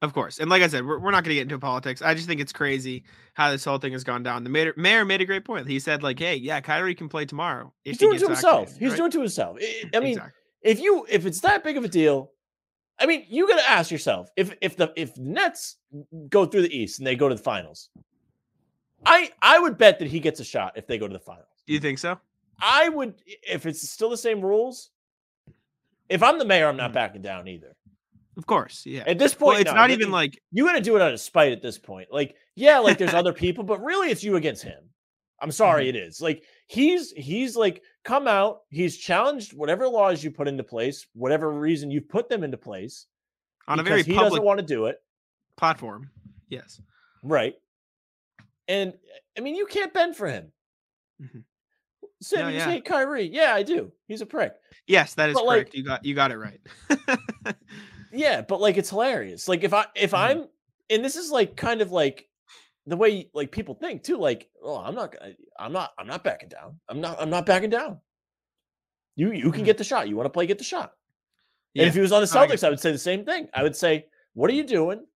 [0.00, 0.40] Of course.
[0.40, 2.02] And like I said, we're, we're not going to get into politics.
[2.02, 3.04] I just think it's crazy
[3.34, 4.42] how this whole thing has gone down.
[4.42, 5.68] The mayor, mayor made a great point.
[5.68, 7.72] He said, like, hey, yeah, Kyrie can play tomorrow.
[7.84, 8.76] If He's he doing it to himself.
[8.76, 8.96] He's right?
[8.96, 9.58] doing it to himself.
[9.60, 10.32] I- I mean, Exactly.
[10.62, 12.32] if you if it's that big of a deal,
[12.98, 15.76] I mean, you got to ask yourself if if the if Nets
[16.28, 17.90] go through the East and they go to the finals,
[19.04, 21.46] I I would bet that he gets a shot if they go to the finals.
[21.66, 22.18] Do you think so?
[22.60, 24.90] I would if it's still the same rules.
[26.08, 26.94] If I'm the mayor, I'm not Mhm.
[26.94, 27.74] backing down either.
[28.36, 28.84] Of course.
[28.86, 29.04] Yeah.
[29.06, 31.12] At this Well, point, it's no, not even like, you got to do it out
[31.12, 32.08] of spite at this point.
[32.10, 34.90] Like, yeah, like there's other people, but really it's you against him.
[35.40, 35.96] I'm sorry, Mm-hmm.
[35.96, 36.20] it is.
[36.20, 41.50] Like he's he's like come out, he's challenged whatever laws you put into place, whatever
[41.50, 43.06] reason you've put them into place.
[43.68, 45.00] on a because very he doesn't want to do it.
[45.56, 46.10] platform.
[46.48, 46.80] Yes.
[47.22, 47.54] Right.
[48.68, 48.94] And
[49.36, 50.50] I mean, you can't bend for him.
[51.22, 51.44] Mhm.
[52.20, 52.64] Sid, No, you yeah.
[52.66, 53.28] say Kyrie.
[53.32, 53.92] Yeah, I do.
[54.06, 54.54] He's a prick.
[54.86, 55.74] Yes, that is But, like- correct.
[55.74, 56.60] you got you got it right.
[58.14, 59.48] Yeah, but like it's hilarious.
[59.48, 60.18] Like if I if Mhm.
[60.18, 60.48] I'm
[60.90, 62.28] and this is like kind of like
[62.86, 64.16] the way like people think too.
[64.16, 65.14] Like, oh, I'm not
[65.58, 66.78] I'm not I'm not backing down.
[66.88, 68.00] I'm not I'm not backing down.
[69.16, 69.66] You you can Mhm.
[69.66, 70.08] get the shot.
[70.08, 70.94] You want to play, get the shot.
[71.74, 71.82] yeah.
[71.82, 73.48] And if he was on the No, I Celtics, I would say the same thing.
[73.54, 75.06] I would say, what are you doing?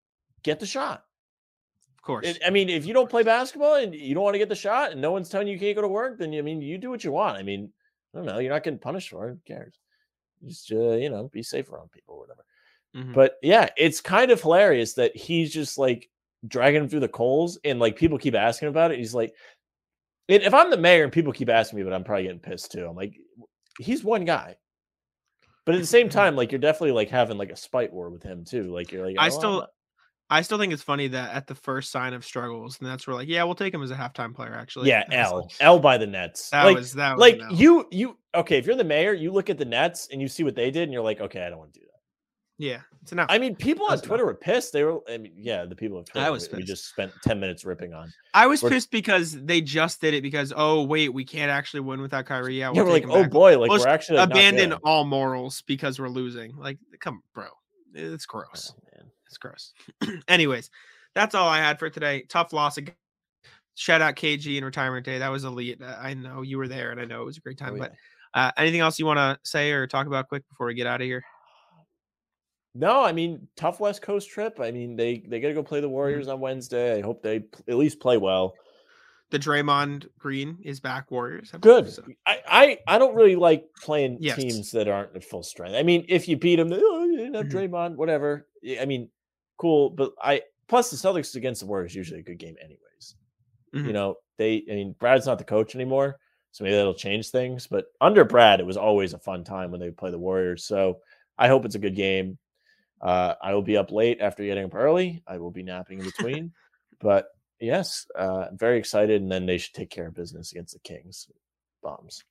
[0.42, 1.04] Get the shot.
[1.96, 2.26] of course.
[2.26, 4.54] It- I mean, if you don't play basketball and you don't want to get the
[4.54, 6.78] shot and no one's telling you you can't go to work, then I mean, you
[6.78, 7.36] do what you want.
[7.36, 7.72] I mean,
[8.14, 8.38] I don't know.
[8.38, 9.32] You're not getting punished for it.
[9.32, 9.76] Who cares?
[10.44, 12.44] Just, uh, you know, be safe around people or whatever.
[12.94, 13.12] Mhm.
[13.12, 16.08] But yeah, it's kind of hilarious that he's just like
[16.48, 18.98] dragging him through the coals and like people keep asking about it.
[18.98, 19.34] He's like,
[20.28, 22.72] and if I'm the mayor and people keep asking me, but I'm probably getting pissed
[22.72, 22.86] too.
[22.86, 23.14] I'm like,
[23.78, 24.56] he's one guy.
[25.64, 26.18] But at the same mm-hmm.
[26.18, 28.64] time, like you're definitely like having like a spite war with him too.
[28.64, 29.66] Like you're like, I "Oh, I'm still-
[30.28, 33.14] I still think it's funny that at the first sign of struggles, and that's where
[33.14, 34.56] like, yeah, we'll take him as a halftime player.
[34.56, 36.50] Actually, yeah, L like, L by the Nets.
[36.50, 39.50] That like was that was like you you okay if you're the mayor you look
[39.50, 41.58] at the nets and you see what they did and you're like okay i don't
[41.58, 41.85] want to do that
[42.58, 43.26] Yeah, it's enough.
[43.28, 44.08] i mean people on That's enough.
[44.08, 46.56] twitter were pissed they were i mean yeah the people of twitter I was pissed.
[46.56, 50.14] we just spent 10 minutes ripping on I was We're- pissed because they just did
[50.14, 52.58] it because oh wait, we can't actually win without Kyrie.
[52.58, 53.30] Yeah, yeah we'll we're like oh back.
[53.30, 56.56] boy like Let's we're actually like, abandon all morals because we're losing.
[56.56, 57.46] Like, come, bro,
[57.94, 58.72] it's gross.
[58.76, 59.10] Oh, man.
[59.26, 59.72] It's gross.
[60.28, 60.70] Anyways,
[61.14, 62.24] that's all I had for today.
[62.28, 62.76] Tough loss.
[62.78, 62.94] ag-
[63.74, 65.18] Shout out KG and retirement day.
[65.18, 65.80] That was elite.
[65.82, 67.74] Uh, I know you were there, and I know it was a great time.
[67.74, 67.92] Oh, but
[68.34, 71.00] uh, anything else you want to say or talk about quick before we get out
[71.00, 71.24] of here?
[72.78, 75.78] No i mean tough west coast trip i mean they they got to go play
[75.78, 75.82] Mm-hmm.
[75.82, 77.36] the warriors on wednesday i hope they
[77.68, 78.54] at least play well
[79.30, 81.10] The Draymond Green is back.
[81.10, 81.50] Warriors.
[81.52, 84.36] I good so- I, I i don't really like playing Yes.
[84.36, 87.34] teams that aren't at full strength i mean if you beat them oh, you didn't
[87.34, 87.52] have Mhm.
[87.52, 88.46] draymond whatever
[88.80, 89.08] I- mean
[89.58, 93.14] cool but i plus the celtics against the warriors usually a good game anyways
[93.74, 93.86] Mhm.
[93.86, 96.18] you know they i mean brad's not the coach anymore
[96.52, 99.80] so maybe that'll change things but under brad it was always a fun time when
[99.80, 100.98] they play the warriors so
[101.38, 102.38] i hope it's a good game
[103.02, 106.04] uh, i will be up late after getting up early i will be napping in
[106.16, 106.52] between
[107.00, 107.26] but
[107.60, 111.28] yes, uh, very excited, and then they should take care of business against the Kings.
[111.82, 112.22] Bombs.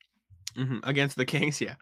[0.56, 1.74] Mhm, Against the Kings, yeah.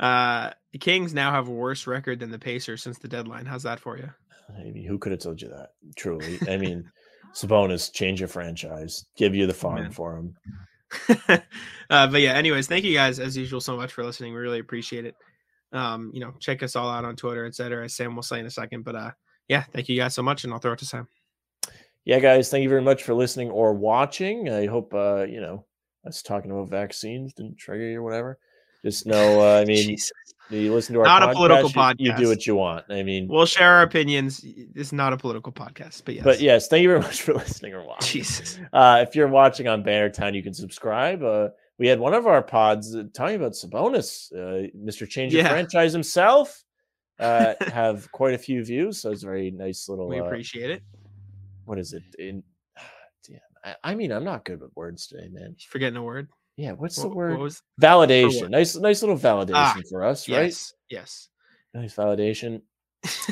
[0.00, 3.46] Uh, the Kings now have a worse record than the Pacers since the deadline.
[3.46, 4.10] How's that for you?
[4.58, 5.70] I mean, who could have told you that?
[5.96, 6.90] Truly, I mean,
[7.34, 10.36] Sabonis change your franchise, give you the farm for him.
[11.90, 14.32] uh, but yeah, anyways, thank you guys as usual so much for listening.
[14.32, 15.14] We really appreciate it.
[15.72, 17.84] Um, you know, check us all out on Twitter, etc.
[17.84, 18.82] As Sam will say in a second.
[18.84, 19.10] But uh,
[19.48, 21.08] yeah, thank you guys so much, and I'll throw it to Sam.
[22.04, 24.48] Yeah, guys, thank you very much for listening or watching.
[24.48, 25.64] I hope uh, you know
[26.06, 28.38] us talking about vaccines didn't trigger you or whatever.
[28.84, 29.96] Just know, uh, I mean,
[30.50, 32.84] you listen to our Not a podcast, political you- You, do what you want.
[32.88, 34.44] I mean, We'll share our opinions.
[34.44, 36.22] It's not a political podcast, but yes.
[36.24, 38.22] but yes, thank you very much for listening or watching.
[38.22, 38.60] Jesus.
[38.72, 41.24] Uh, if you're watching on Bannertown, you can subscribe.
[41.24, 41.48] Uh,
[41.78, 45.08] we had one of our pods uh, talking about Sabonis, uh, Mr.
[45.08, 45.48] Change Yeah.
[45.48, 46.62] Franchise himself.
[47.18, 50.06] Uh, have quite a few views, so it's a very nice little.
[50.08, 50.82] We uh, appreciate it.
[51.64, 52.02] what is it?
[52.18, 52.42] In
[53.28, 55.56] damn, I, I mean, I'm not good with words today, man.
[55.68, 56.28] Forgetting a word.
[56.56, 57.38] Yeah, what's What- the what word?
[57.38, 58.50] was- Validation.
[58.50, 60.44] Nice, nice little validation Ah, for us, right?
[60.44, 60.74] Yes.
[60.90, 61.28] Yes.
[61.74, 62.60] Nice validation.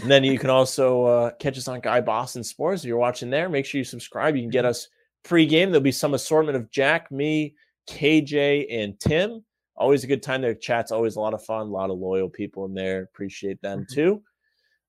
[0.03, 2.83] and then you can also uh, catch us on Guy Boston Sports.
[2.85, 4.35] If you're watching there, make sure you subscribe.
[4.37, 4.53] You can Mm-hmm.
[4.53, 4.89] get us
[5.25, 5.71] pre-game.
[5.71, 7.55] There'll be some assortment of Jack, me,
[7.87, 9.45] KJ, and Tim.
[9.77, 10.55] Always a good time there.
[10.55, 11.63] Chat's always a lot of fun.
[11.63, 13.03] A lot of loyal people in there.
[13.03, 13.89] Appreciate them Mhm.
[13.93, 14.23] too.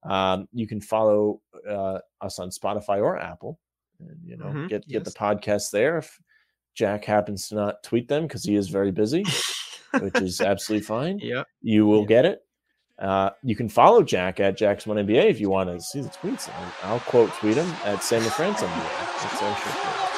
[0.04, 3.60] Um, you can follow uh, us on Spotify or Apple,
[4.00, 5.98] and you know Mhm, get get the podcast there.
[5.98, 6.20] If
[6.76, 9.24] Jack happens to not tweet them because he is very busy,
[10.00, 11.48] which is absolutely fine Yep.
[11.62, 12.08] you will Yeah.
[12.08, 12.42] get it.
[13.00, 16.10] Uh, you can follow Jack at Jack Simone NBA if you want to see the
[16.10, 16.50] tweets.
[16.50, 19.22] I'll, I'll quote tweet him at Sam LaFrance NBA.
[19.24, 20.15] That's actually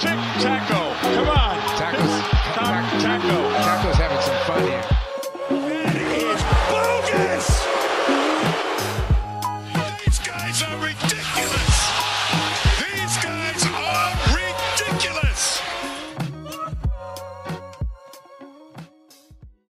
[0.00, 0.79] Check Taco.